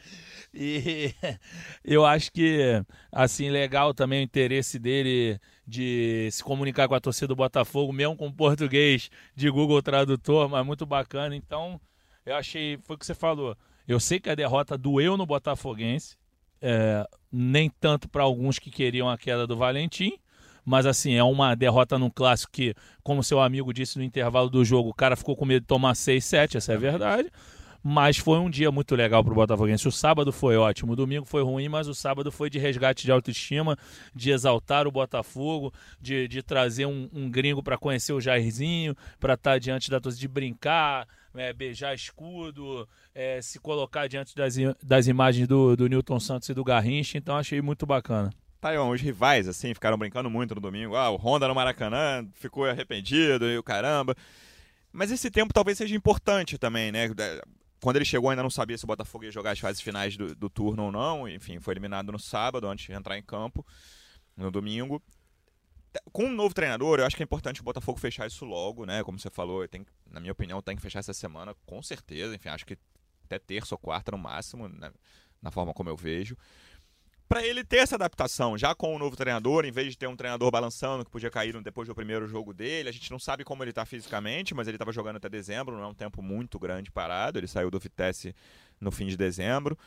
E 0.54 1.14
eu 1.84 2.04
acho 2.04 2.30
que, 2.32 2.84
assim, 3.10 3.50
legal 3.50 3.94
também 3.94 4.20
o 4.20 4.24
interesse 4.24 4.78
dele 4.78 5.40
de 5.66 6.28
se 6.30 6.42
comunicar 6.42 6.88
com 6.88 6.94
a 6.94 7.00
torcida 7.00 7.28
do 7.28 7.36
Botafogo, 7.36 7.92
mesmo 7.92 8.16
com 8.16 8.30
português 8.30 9.10
de 9.34 9.48
Google 9.50 9.82
Tradutor, 9.82 10.48
mas 10.48 10.64
muito 10.66 10.84
bacana. 10.84 11.34
Então, 11.34 11.80
eu 12.26 12.36
achei, 12.36 12.78
foi 12.82 12.96
o 12.96 12.98
que 12.98 13.06
você 13.06 13.14
falou. 13.14 13.56
Eu 13.86 13.98
sei 13.98 14.20
que 14.20 14.30
a 14.30 14.34
derrota 14.34 14.76
doeu 14.76 15.16
no 15.16 15.26
Botafoguense, 15.26 16.16
é, 16.60 17.04
nem 17.30 17.68
tanto 17.68 18.08
para 18.08 18.22
alguns 18.22 18.58
que 18.58 18.70
queriam 18.70 19.08
a 19.08 19.18
queda 19.18 19.46
do 19.46 19.56
Valentim, 19.56 20.12
mas 20.64 20.86
assim, 20.86 21.14
é 21.14 21.24
uma 21.24 21.56
derrota 21.56 21.98
num 21.98 22.10
clássico 22.10 22.52
que, 22.52 22.74
como 23.02 23.24
seu 23.24 23.40
amigo 23.40 23.72
disse 23.72 23.98
no 23.98 24.04
intervalo 24.04 24.48
do 24.48 24.64
jogo, 24.64 24.90
o 24.90 24.94
cara 24.94 25.16
ficou 25.16 25.34
com 25.34 25.44
medo 25.44 25.62
de 25.62 25.66
tomar 25.66 25.94
6, 25.96 26.24
7, 26.24 26.56
essa 26.56 26.72
é 26.72 26.76
a 26.76 26.78
verdade. 26.78 27.30
Mas 27.82 28.16
foi 28.16 28.38
um 28.38 28.48
dia 28.48 28.70
muito 28.70 28.94
legal 28.94 29.24
pro 29.24 29.34
Botafoguense. 29.34 29.88
O 29.88 29.92
sábado 29.92 30.32
foi 30.32 30.56
ótimo, 30.56 30.92
o 30.92 30.96
domingo 30.96 31.26
foi 31.26 31.42
ruim, 31.42 31.68
mas 31.68 31.88
o 31.88 31.94
sábado 31.94 32.30
foi 32.30 32.48
de 32.48 32.58
resgate 32.58 33.04
de 33.04 33.10
autoestima, 33.10 33.76
de 34.14 34.30
exaltar 34.30 34.86
o 34.86 34.92
Botafogo, 34.92 35.72
de, 36.00 36.28
de 36.28 36.42
trazer 36.42 36.86
um, 36.86 37.08
um 37.12 37.28
gringo 37.28 37.62
para 37.62 37.76
conhecer 37.76 38.12
o 38.12 38.20
Jairzinho, 38.20 38.96
para 39.18 39.34
estar 39.34 39.58
diante 39.58 39.90
da 39.90 40.00
torcida, 40.00 40.20
de 40.20 40.28
brincar, 40.28 41.08
é, 41.34 41.52
beijar 41.52 41.94
escudo, 41.94 42.88
é, 43.14 43.42
se 43.42 43.58
colocar 43.58 44.06
diante 44.06 44.34
das, 44.36 44.54
das 44.82 45.08
imagens 45.08 45.48
do, 45.48 45.74
do 45.76 45.88
Newton 45.88 46.20
Santos 46.20 46.48
e 46.48 46.54
do 46.54 46.62
Garrincha. 46.62 47.18
Então 47.18 47.36
achei 47.36 47.60
muito 47.60 47.84
bacana. 47.84 48.30
Taiwan, 48.60 48.90
os 48.90 49.00
rivais, 49.00 49.48
assim, 49.48 49.74
ficaram 49.74 49.98
brincando 49.98 50.30
muito 50.30 50.54
no 50.54 50.60
domingo. 50.60 50.94
Ah, 50.94 51.10
o 51.10 51.16
Honda 51.16 51.48
no 51.48 51.54
Maracanã 51.54 52.24
ficou 52.34 52.64
arrependido 52.64 53.46
e 53.46 53.58
o 53.58 53.62
caramba. 53.62 54.14
Mas 54.92 55.10
esse 55.10 55.30
tempo 55.32 55.52
talvez 55.52 55.78
seja 55.78 55.96
importante 55.96 56.56
também, 56.56 56.92
né? 56.92 57.08
Quando 57.82 57.96
ele 57.96 58.04
chegou, 58.04 58.30
ainda 58.30 58.44
não 58.44 58.50
sabia 58.50 58.78
se 58.78 58.84
o 58.84 58.86
Botafogo 58.86 59.24
ia 59.24 59.32
jogar 59.32 59.50
as 59.50 59.58
fases 59.58 59.82
finais 59.82 60.16
do, 60.16 60.36
do 60.36 60.48
turno 60.48 60.84
ou 60.84 60.92
não. 60.92 61.28
Enfim, 61.28 61.58
foi 61.58 61.74
eliminado 61.74 62.12
no 62.12 62.18
sábado, 62.18 62.68
antes 62.68 62.86
de 62.86 62.92
entrar 62.92 63.18
em 63.18 63.22
campo, 63.22 63.66
no 64.36 64.52
domingo. 64.52 65.02
Com 66.12 66.26
um 66.26 66.32
novo 66.32 66.54
treinador, 66.54 67.00
eu 67.00 67.04
acho 67.04 67.16
que 67.16 67.22
é 67.22 67.24
importante 67.24 67.60
o 67.60 67.64
Botafogo 67.64 67.98
fechar 67.98 68.26
isso 68.28 68.44
logo, 68.44 68.86
né? 68.86 69.02
Como 69.02 69.18
você 69.18 69.28
falou, 69.28 69.66
tem, 69.66 69.84
na 70.08 70.20
minha 70.20 70.32
opinião, 70.32 70.62
tem 70.62 70.76
que 70.76 70.80
fechar 70.80 71.00
essa 71.00 71.12
semana, 71.12 71.56
com 71.66 71.82
certeza. 71.82 72.36
Enfim, 72.36 72.50
acho 72.50 72.64
que 72.64 72.78
até 73.24 73.40
terça 73.40 73.74
ou 73.74 73.78
quarta 73.78 74.12
no 74.12 74.18
máximo, 74.18 74.68
né? 74.68 74.92
na 75.42 75.50
forma 75.50 75.74
como 75.74 75.90
eu 75.90 75.96
vejo 75.96 76.36
para 77.32 77.46
ele 77.46 77.64
ter 77.64 77.78
essa 77.78 77.94
adaptação, 77.94 78.58
já 78.58 78.74
com 78.74 78.94
o 78.94 78.98
novo 78.98 79.16
treinador, 79.16 79.64
em 79.64 79.72
vez 79.72 79.88
de 79.88 79.96
ter 79.96 80.06
um 80.06 80.14
treinador 80.14 80.50
balançando 80.50 81.02
que 81.02 81.10
podia 81.10 81.30
cair 81.30 81.58
depois 81.62 81.88
do 81.88 81.94
primeiro 81.94 82.28
jogo 82.28 82.52
dele. 82.52 82.90
A 82.90 82.92
gente 82.92 83.10
não 83.10 83.18
sabe 83.18 83.42
como 83.42 83.64
ele 83.64 83.70
está 83.70 83.86
fisicamente, 83.86 84.54
mas 84.54 84.68
ele 84.68 84.74
estava 84.74 84.92
jogando 84.92 85.16
até 85.16 85.30
dezembro, 85.30 85.74
não 85.74 85.84
é 85.84 85.86
um 85.86 85.94
tempo 85.94 86.20
muito 86.20 86.58
grande 86.58 86.90
parado. 86.90 87.38
Ele 87.38 87.46
saiu 87.46 87.70
do 87.70 87.80
Vitesse 87.80 88.36
no 88.78 88.92
fim 88.92 89.06
de 89.06 89.16
dezembro. 89.16 89.78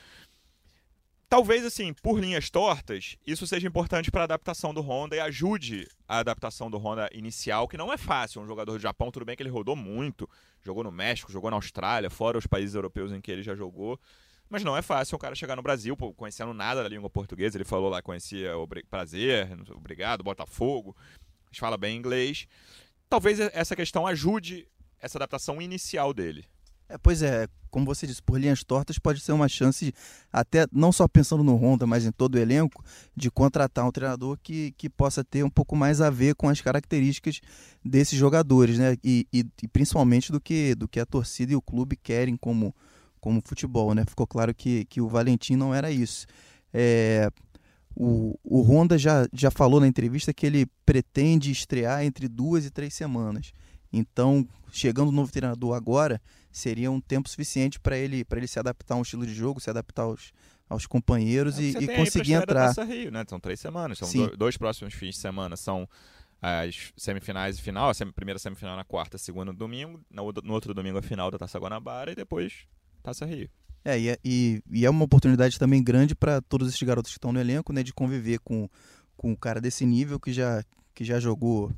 Talvez, 1.30 1.64
assim, 1.64 1.94
por 1.94 2.20
linhas 2.20 2.50
tortas, 2.50 3.16
isso 3.28 3.46
seja 3.46 3.68
importante 3.68 4.10
para 4.10 4.22
a 4.22 4.24
adaptação 4.24 4.74
do 4.74 4.82
Honda 4.82 5.16
e 5.16 5.20
ajude 5.20 5.88
a 6.08 6.18
adaptação 6.18 6.72
do 6.72 6.80
Honda 6.80 7.08
inicial, 7.14 7.68
que 7.68 7.78
não 7.78 7.94
é 7.94 7.98
fácil. 7.98 8.42
Um 8.42 8.48
jogador 8.48 8.72
do 8.72 8.80
Japão, 8.80 9.12
tudo 9.12 9.24
bem 9.24 9.36
que 9.36 9.44
ele 9.44 9.52
rodou 9.52 9.76
muito, 9.76 10.28
jogou 10.64 10.84
no 10.84 10.92
México, 10.92 11.32
jogou 11.32 11.52
na 11.52 11.58
Austrália, 11.58 12.10
fora 12.10 12.40
os 12.40 12.48
países 12.48 12.74
europeus 12.74 13.12
em 13.12 13.22
que 13.22 13.32
ele 13.32 13.44
já 13.44 13.54
jogou. 13.54 14.00
Mas 14.50 14.64
não 14.64 14.78
é 14.78 14.82
fácil 14.82 15.16
o 15.16 15.20
cara 15.20 15.36
chegar 15.36 15.56
no 15.56 15.64
Brasil, 15.64 15.98
pô, 15.98 16.14
conhecendo 16.14 16.54
nada 16.54 16.84
da 16.84 16.90
língua 16.90 17.10
portuguesa. 17.10 17.58
Ele 17.58 17.66
falou 17.66 17.90
lá, 17.90 18.02
conhecia 18.02 18.52
prazer, 18.90 19.50
obrigado, 19.72 20.24
Botafogo. 20.24 20.96
Mas 21.50 21.58
fala 21.58 21.78
bem 21.78 21.98
inglês. 21.98 22.48
Talvez 23.10 23.40
essa 23.40 23.76
questão 23.76 24.06
ajude 24.06 24.68
essa 25.00 25.18
adaptação 25.18 25.62
inicial 25.62 26.14
dele. 26.14 26.46
É, 26.88 26.98
pois 26.98 27.24
é, 27.24 27.48
como 27.72 27.86
você 27.86 28.06
disse, 28.06 28.22
por 28.22 28.40
linhas 28.40 28.64
tortas 28.64 29.00
pode 29.00 29.20
ser 29.20 29.32
uma 29.32 29.50
chance, 29.50 29.92
até 30.32 30.68
não 30.72 30.92
só 30.92 31.08
pensando 31.08 31.44
no 31.44 31.56
Honda, 31.56 31.88
mas 31.88 32.06
em 32.06 32.12
todo 32.12 32.36
o 32.36 32.40
elenco, 32.40 32.84
de 33.16 33.32
contratar 33.32 33.86
um 33.86 33.92
treinador 33.92 34.38
que, 34.42 34.72
que 34.78 34.90
possa 34.90 35.24
ter 35.24 35.44
um 35.44 35.50
pouco 35.50 35.76
mais 35.76 36.00
a 36.00 36.10
ver 36.10 36.36
com 36.36 36.48
as 36.48 36.62
características 36.62 37.42
desses 37.84 38.18
jogadores, 38.18 38.78
né? 38.78 38.96
E, 39.04 39.28
e, 39.34 39.46
e 39.64 39.68
principalmente 39.68 40.32
do 40.32 40.40
que, 40.40 40.76
do 40.76 40.88
que 40.88 41.00
a 41.00 41.06
torcida 41.06 41.54
e 41.54 41.56
o 41.56 41.62
clube 41.62 41.96
querem 41.96 42.38
como, 42.38 42.74
como 43.26 43.42
futebol, 43.44 43.96
né? 43.96 44.06
Ficou 44.08 44.28
claro 44.28 44.54
que, 44.54 44.86
que 44.86 45.02
o 45.02 45.08
Valentim 45.08 45.56
não 45.56 45.74
era 45.74 45.90
isso. 45.90 46.28
É, 46.72 47.28
o, 47.96 48.38
o 48.44 48.62
Honda 48.62 49.00
já, 49.00 49.28
já 49.34 49.50
falou 49.50 49.80
na 49.80 49.88
entrevista 49.88 50.32
que 50.32 50.46
ele 50.46 50.68
pretende 50.86 51.50
estrear 51.52 52.04
entre 52.04 52.28
duas 52.28 52.66
e 52.66 52.70
três 52.70 52.94
semanas. 52.94 53.52
Então, 53.92 54.48
chegando 54.72 55.10
o 55.10 55.12
novo 55.12 55.32
treinador 55.32 55.74
agora, 55.76 56.22
seria 56.52 56.92
um 56.92 57.02
tempo 57.02 57.28
suficiente 57.28 57.80
para 57.80 57.98
ele, 57.98 58.24
para 58.24 58.38
ele 58.38 58.48
se 58.48 58.60
adaptar 58.60 58.94
a 58.94 58.98
um 59.00 59.02
estilo 59.02 59.26
de 59.26 59.34
jogo, 59.34 59.60
se 59.60 59.72
adaptar 59.72 60.04
aos, 60.04 60.32
aos 60.70 60.86
companheiros 60.86 61.58
É, 61.58 61.64
e, 61.64 61.70
e 61.70 61.88
conseguir 61.88 62.34
entrar. 62.34 62.72
Rio, 62.86 63.12
né? 63.12 63.26
São 63.28 63.40
três 63.40 63.60
semanas, 63.60 63.98
são 63.98 64.08
Sim. 64.08 64.28
do- 64.28 64.38
dois 64.38 64.56
próximos 64.56 64.94
fins 64.94 65.16
de 65.16 65.22
semana 65.22 65.58
são 65.58 65.90
as 66.40 66.94
semifinais 66.96 67.58
e 67.58 67.62
final, 67.62 67.90
a 67.90 68.14
primeira 68.14 68.38
semifinal 68.38 68.76
na 68.76 68.84
quarta, 68.84 69.18
segunda 69.18 69.52
no 69.52 69.58
domingo, 69.58 70.00
no, 70.12 70.32
no 70.44 70.54
outro 70.54 70.76
domingo 70.76 71.00
a 71.00 71.02
final 71.02 71.32
da 71.32 71.40
Taça 71.40 71.58
Guanabara 71.58 72.12
e 72.12 72.16
depois 72.16 72.68
Taça 73.06 73.26
Rio. 73.26 73.48
É, 73.84 74.00
e, 74.00 74.10
é- 74.10 74.18
e, 74.26 74.64
e 74.72 74.86
é 74.86 74.90
uma 74.90 75.06
oportunidade 75.06 75.60
também 75.60 75.84
grande 75.84 76.16
para 76.16 76.42
todos 76.42 76.68
esses 76.70 76.82
garotos 76.82 77.12
que 77.12 77.18
estão 77.18 77.32
no 77.32 77.40
elenco, 77.40 77.72
né, 77.72 77.84
de 77.84 77.94
conviver 77.94 78.40
com, 78.40 78.68
com 79.16 79.32
um 79.32 79.36
cara 79.36 79.62
desse 79.62 79.86
nível 79.86 80.20
que 80.20 80.34
já, 80.34 80.64
que 80.94 81.04
já 81.06 81.20
jogou 81.20 81.72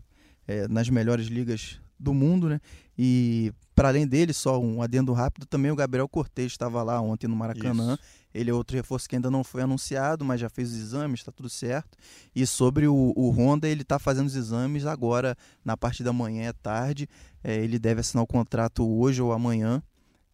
é, 0.48 0.68
nas 0.70 0.90
melhores 0.90 1.28
ligas 1.28 1.82
do 2.00 2.14
mundo, 2.14 2.48
né? 2.48 2.62
E 2.98 3.52
para 3.76 3.90
além 3.90 4.08
dele, 4.08 4.32
só 4.32 4.60
um 4.60 4.82
adendo 4.82 5.12
rápido, 5.14 5.46
também 5.46 5.70
o 5.72 5.76
Gabriel 5.76 6.08
Cortez 6.08 6.52
estava 6.52 6.82
lá 6.82 7.02
ontem 7.02 7.28
no 7.28 7.36
Maracanã. 7.36 7.94
Isso. 7.96 8.04
Ele 8.34 8.50
é 8.52 8.54
outro 8.54 8.78
reforço 8.78 9.10
que 9.10 9.16
ainda 9.16 9.30
não 9.32 9.44
foi 9.44 9.64
anunciado, 9.64 10.24
mas 10.24 10.40
já 10.40 10.48
fez 10.50 10.72
os 10.72 10.78
exames, 10.78 11.20
está 11.20 11.32
tudo 11.32 11.50
certo. 11.50 11.98
E 12.36 12.46
sobre 12.46 12.88
o, 12.88 13.14
o 13.16 13.30
Honda, 13.32 13.68
ele 13.68 13.82
está 13.82 13.98
fazendo 14.00 14.28
os 14.28 14.36
exames 14.36 14.86
agora, 14.86 15.36
na 15.66 15.76
parte 15.76 16.04
da 16.04 16.14
manhã, 16.14 16.44
é 16.50 16.54
tarde. 16.54 17.08
É, 17.44 17.56
ele 17.56 17.78
deve 17.80 18.00
assinar 18.02 18.24
o 18.24 18.28
contrato 18.28 18.88
hoje 18.88 19.22
ou 19.22 19.34
amanhã. 19.34 19.82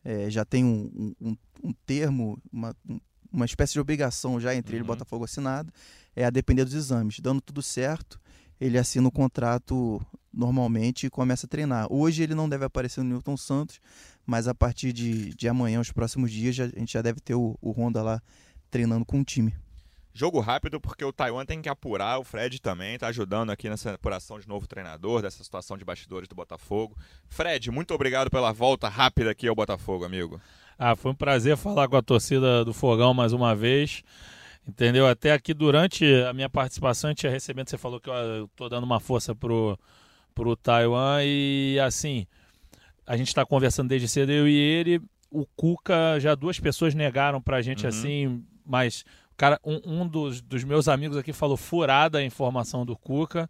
É, 0.04 0.30
já 0.30 0.44
tem 0.44 0.64
um, 0.66 1.14
um, 1.22 1.38
um 1.64 1.74
termo, 1.86 2.38
uma, 2.52 2.76
um- 2.90 3.00
uma 3.32 3.46
espécie 3.46 3.74
de 3.74 3.80
obrigação 3.80 4.40
já 4.40 4.54
entre 4.54 4.76
ele 4.76 4.80
e 4.80 4.82
o 4.82 4.84
Uhum. 4.84 4.88
Botafogo 4.96 5.26
assinado, 5.26 5.72
é 6.16 6.24
a 6.26 6.30
depender 6.30 6.64
dos 6.66 6.74
exames. 6.74 7.20
Dando 7.20 7.42
tudo 7.42 7.62
certo, 7.64 8.20
ele 8.60 8.78
assina 8.78 9.08
o 9.08 9.12
contrato 9.12 10.00
normalmente 10.32 11.06
e 11.08 11.10
começa 11.10 11.46
a 11.46 11.50
treinar. 11.50 11.88
Hoje 11.92 12.22
ele 12.24 12.36
não 12.36 12.48
deve 12.50 12.66
aparecer 12.66 13.02
no 13.04 13.10
Newton 13.10 13.38
Santos, 13.38 13.80
mas 14.26 14.48
a 14.48 14.54
partir 14.54 14.92
de, 14.94 15.34
de 15.36 15.48
amanhã, 15.48 15.80
os 15.80 15.92
próximos 15.92 16.32
dias, 16.32 16.56
já- 16.56 16.66
a 16.66 16.80
gente 16.80 16.94
já 16.94 17.02
deve 17.02 17.20
ter 17.20 17.34
o, 17.36 17.58
o 17.62 17.72
Honda 17.72 18.02
lá 18.04 18.22
treinando 18.70 19.06
com 19.06 19.20
o 19.22 19.24
time. 19.24 19.54
Jogo 20.14 20.40
rápido 20.40 20.80
porque 20.80 21.04
o 21.04 21.12
Taiwan 21.12 21.44
tem 21.46 21.62
que 21.62 21.68
apurar, 21.68 22.20
o 22.20 22.24
Fred 22.24 22.62
também 22.62 22.94
está 22.96 23.08
ajudando 23.08 23.50
aqui 23.50 23.68
nessa 23.68 23.94
apuração 23.96 24.40
de 24.40 24.48
novo 24.48 24.68
treinador, 24.68 25.22
dessa 25.24 25.44
situação 25.44 25.76
de 25.76 25.84
bastidores 25.84 26.28
do 26.28 26.36
Botafogo. 26.36 26.96
Fred, 27.28 27.72
muito 27.72 27.94
obrigado 27.96 28.30
pela 28.30 28.52
volta 28.52 28.88
rápida 28.88 29.32
aqui 29.32 29.48
ao 29.48 29.56
Botafogo, 29.56 30.06
amigo. 30.06 30.40
Ah, 30.78 30.96
foi 30.96 31.12
um 31.12 31.16
prazer 31.16 31.58
falar 31.58 31.88
com 31.88 31.96
a 31.98 32.02
torcida 32.02 32.64
do 32.64 32.74
Fogão 32.74 33.14
mais 33.14 33.34
uma 33.34 33.56
vez. 33.56 34.04
Entendeu? 34.68 35.06
Até 35.08 35.34
aqui 35.34 35.54
durante 35.54 36.06
a 36.24 36.32
minha 36.32 36.50
participação, 36.50 37.10
a 37.10 37.12
gente 37.12 37.24
ia 37.26 37.30
recebendo, 37.32 37.70
você 37.70 37.78
falou 37.78 38.00
que 38.00 38.10
eu 38.10 38.48
tô 38.56 38.70
dando 38.70 38.86
uma 38.86 39.00
força 39.00 39.36
pro, 39.36 39.78
pro 40.34 40.56
Taiwan 40.56 41.20
e 41.24 41.78
assim, 41.84 42.26
a 43.06 43.18
gente 43.18 43.28
está 43.28 43.46
conversando 43.46 43.90
desde 43.90 44.08
cedo, 44.08 44.32
eu 44.32 44.48
e 44.48 44.56
ele, 44.56 45.02
o 45.30 45.46
Cuca, 45.48 46.18
já 46.20 46.34
duas 46.34 46.60
pessoas 46.62 46.94
negaram 46.96 47.42
pra 47.42 47.62
gente 47.62 47.84
Uhum. 47.84 47.90
assim, 47.90 48.44
mas 48.66 49.04
cara, 49.38 49.60
um, 49.64 50.02
um 50.02 50.08
dos, 50.08 50.42
dos 50.42 50.64
meus 50.64 50.88
amigos 50.88 51.18
aqui 51.18 51.34
falou 51.34 51.58
furada 51.58 52.20
a 52.20 52.24
informação 52.24 52.86
do 52.86 52.96
Cuca. 52.96 53.50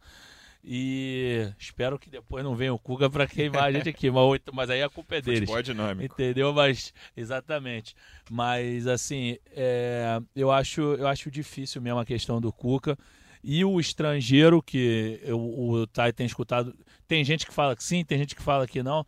E 0.66 1.52
espero 1.60 2.00
que 2.00 2.10
depois 2.10 2.42
não 2.42 2.56
venha 2.56 2.74
o 2.74 2.80
Cuca 2.80 3.10
para 3.10 3.28
queimar 3.28 3.66
a 3.66 3.72
gente 3.72 3.90
aqui, 3.90 4.10
mas, 4.10 4.40
mas 4.54 4.70
aí 4.70 4.82
a 4.82 4.90
culpa 4.90 5.16
é 5.16 5.22
deles. 5.22 5.42
Futebol 5.42 5.60
é 5.60 5.62
dinâmico. 5.62 6.14
Entendeu? 6.14 6.54
Mas, 6.54 6.94
exatamente. 7.18 7.94
Mas, 8.32 8.88
assim, 8.88 9.38
é, 9.52 10.22
eu, 10.34 10.50
acho, 10.52 10.82
eu 10.82 11.06
acho 11.06 11.30
difícil 11.30 11.82
mesmo 11.82 12.00
a 12.00 12.06
questão 12.06 12.40
do 12.40 12.52
Cuca. 12.52 12.98
E 13.44 13.66
o 13.66 13.78
estrangeiro, 13.78 14.64
que 14.64 15.20
eu, 15.22 15.38
o 15.38 15.86
Thay 15.88 16.14
tem 16.14 16.26
escutado, 16.26 16.74
tem 17.10 17.26
gente 17.26 17.46
que 17.46 17.54
fala 17.54 17.76
que 17.76 17.84
sim, 17.84 18.06
tem 18.06 18.18
gente 18.18 18.34
que 18.34 18.42
fala 18.42 18.66
que 18.66 18.82
não. 18.82 19.06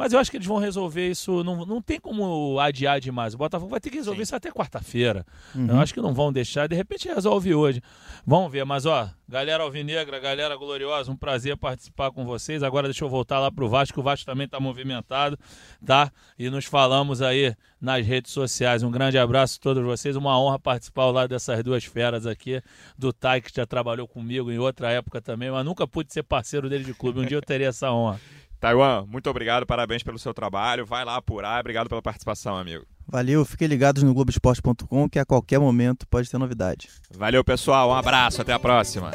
Mas 0.00 0.14
eu 0.14 0.18
acho 0.18 0.30
que 0.30 0.38
eles 0.38 0.46
vão 0.46 0.56
resolver 0.56 1.10
isso. 1.10 1.44
Não, 1.44 1.66
não 1.66 1.82
tem 1.82 2.00
como 2.00 2.58
adiar 2.58 2.98
demais. 2.98 3.34
O 3.34 3.36
Botafogo 3.36 3.70
vai 3.70 3.78
ter 3.78 3.90
que 3.90 3.98
resolver 3.98 4.20
Sim. 4.20 4.22
isso 4.22 4.34
até 4.34 4.50
quarta-feira. 4.50 5.26
Uhum. 5.54 5.66
Eu 5.66 5.78
acho 5.78 5.92
que 5.92 6.00
não 6.00 6.14
vão 6.14 6.32
deixar. 6.32 6.66
De 6.66 6.74
repente 6.74 7.06
resolve 7.06 7.54
hoje. 7.54 7.82
Vamos 8.26 8.50
ver. 8.50 8.64
Mas, 8.64 8.86
ó, 8.86 9.10
galera 9.28 9.62
alvinegra, 9.62 10.18
galera 10.18 10.56
gloriosa, 10.56 11.12
um 11.12 11.16
prazer 11.16 11.54
participar 11.54 12.10
com 12.12 12.24
vocês. 12.24 12.62
Agora 12.62 12.88
deixa 12.88 13.04
eu 13.04 13.10
voltar 13.10 13.40
lá 13.40 13.52
pro 13.52 13.68
Vasco. 13.68 14.00
O 14.00 14.02
Vasco 14.02 14.24
também 14.24 14.48
tá 14.48 14.58
movimentado, 14.58 15.38
tá? 15.84 16.10
E 16.38 16.48
nos 16.48 16.64
falamos 16.64 17.20
aí 17.20 17.54
nas 17.78 18.06
redes 18.06 18.32
sociais. 18.32 18.82
Um 18.82 18.90
grande 18.90 19.18
abraço 19.18 19.58
a 19.60 19.62
todos 19.62 19.84
vocês. 19.84 20.16
Uma 20.16 20.40
honra 20.40 20.58
participar 20.58 21.02
ao 21.02 21.12
lado 21.12 21.28
dessas 21.28 21.62
duas 21.62 21.84
feras 21.84 22.26
aqui. 22.26 22.62
Do 22.96 23.12
Tai, 23.12 23.42
que 23.42 23.54
já 23.54 23.66
trabalhou 23.66 24.08
comigo 24.08 24.50
em 24.50 24.58
outra 24.58 24.90
época 24.90 25.20
também, 25.20 25.50
mas 25.50 25.62
nunca 25.62 25.86
pude 25.86 26.10
ser 26.10 26.22
parceiro 26.22 26.70
dele 26.70 26.84
de 26.84 26.94
clube. 26.94 27.20
Um 27.20 27.26
dia 27.26 27.36
eu 27.36 27.42
teria 27.42 27.68
essa 27.68 27.92
honra. 27.92 28.18
Taiwan, 28.60 29.06
muito 29.08 29.28
obrigado, 29.30 29.66
parabéns 29.66 30.02
pelo 30.02 30.18
seu 30.18 30.34
trabalho. 30.34 30.84
Vai 30.84 31.04
lá 31.04 31.16
apurar, 31.16 31.58
obrigado 31.60 31.88
pela 31.88 32.02
participação, 32.02 32.56
amigo. 32.56 32.84
Valeu, 33.08 33.44
fiquem 33.44 33.66
ligados 33.66 34.02
no 34.02 34.14
Globoesporte.com 34.14 35.08
que 35.08 35.18
a 35.18 35.24
qualquer 35.24 35.58
momento 35.58 36.06
pode 36.06 36.30
ter 36.30 36.38
novidade. 36.38 36.88
Valeu, 37.10 37.42
pessoal. 37.42 37.90
Um 37.90 37.94
abraço, 37.94 38.42
até 38.42 38.52
a 38.52 38.58
próxima. 38.58 39.10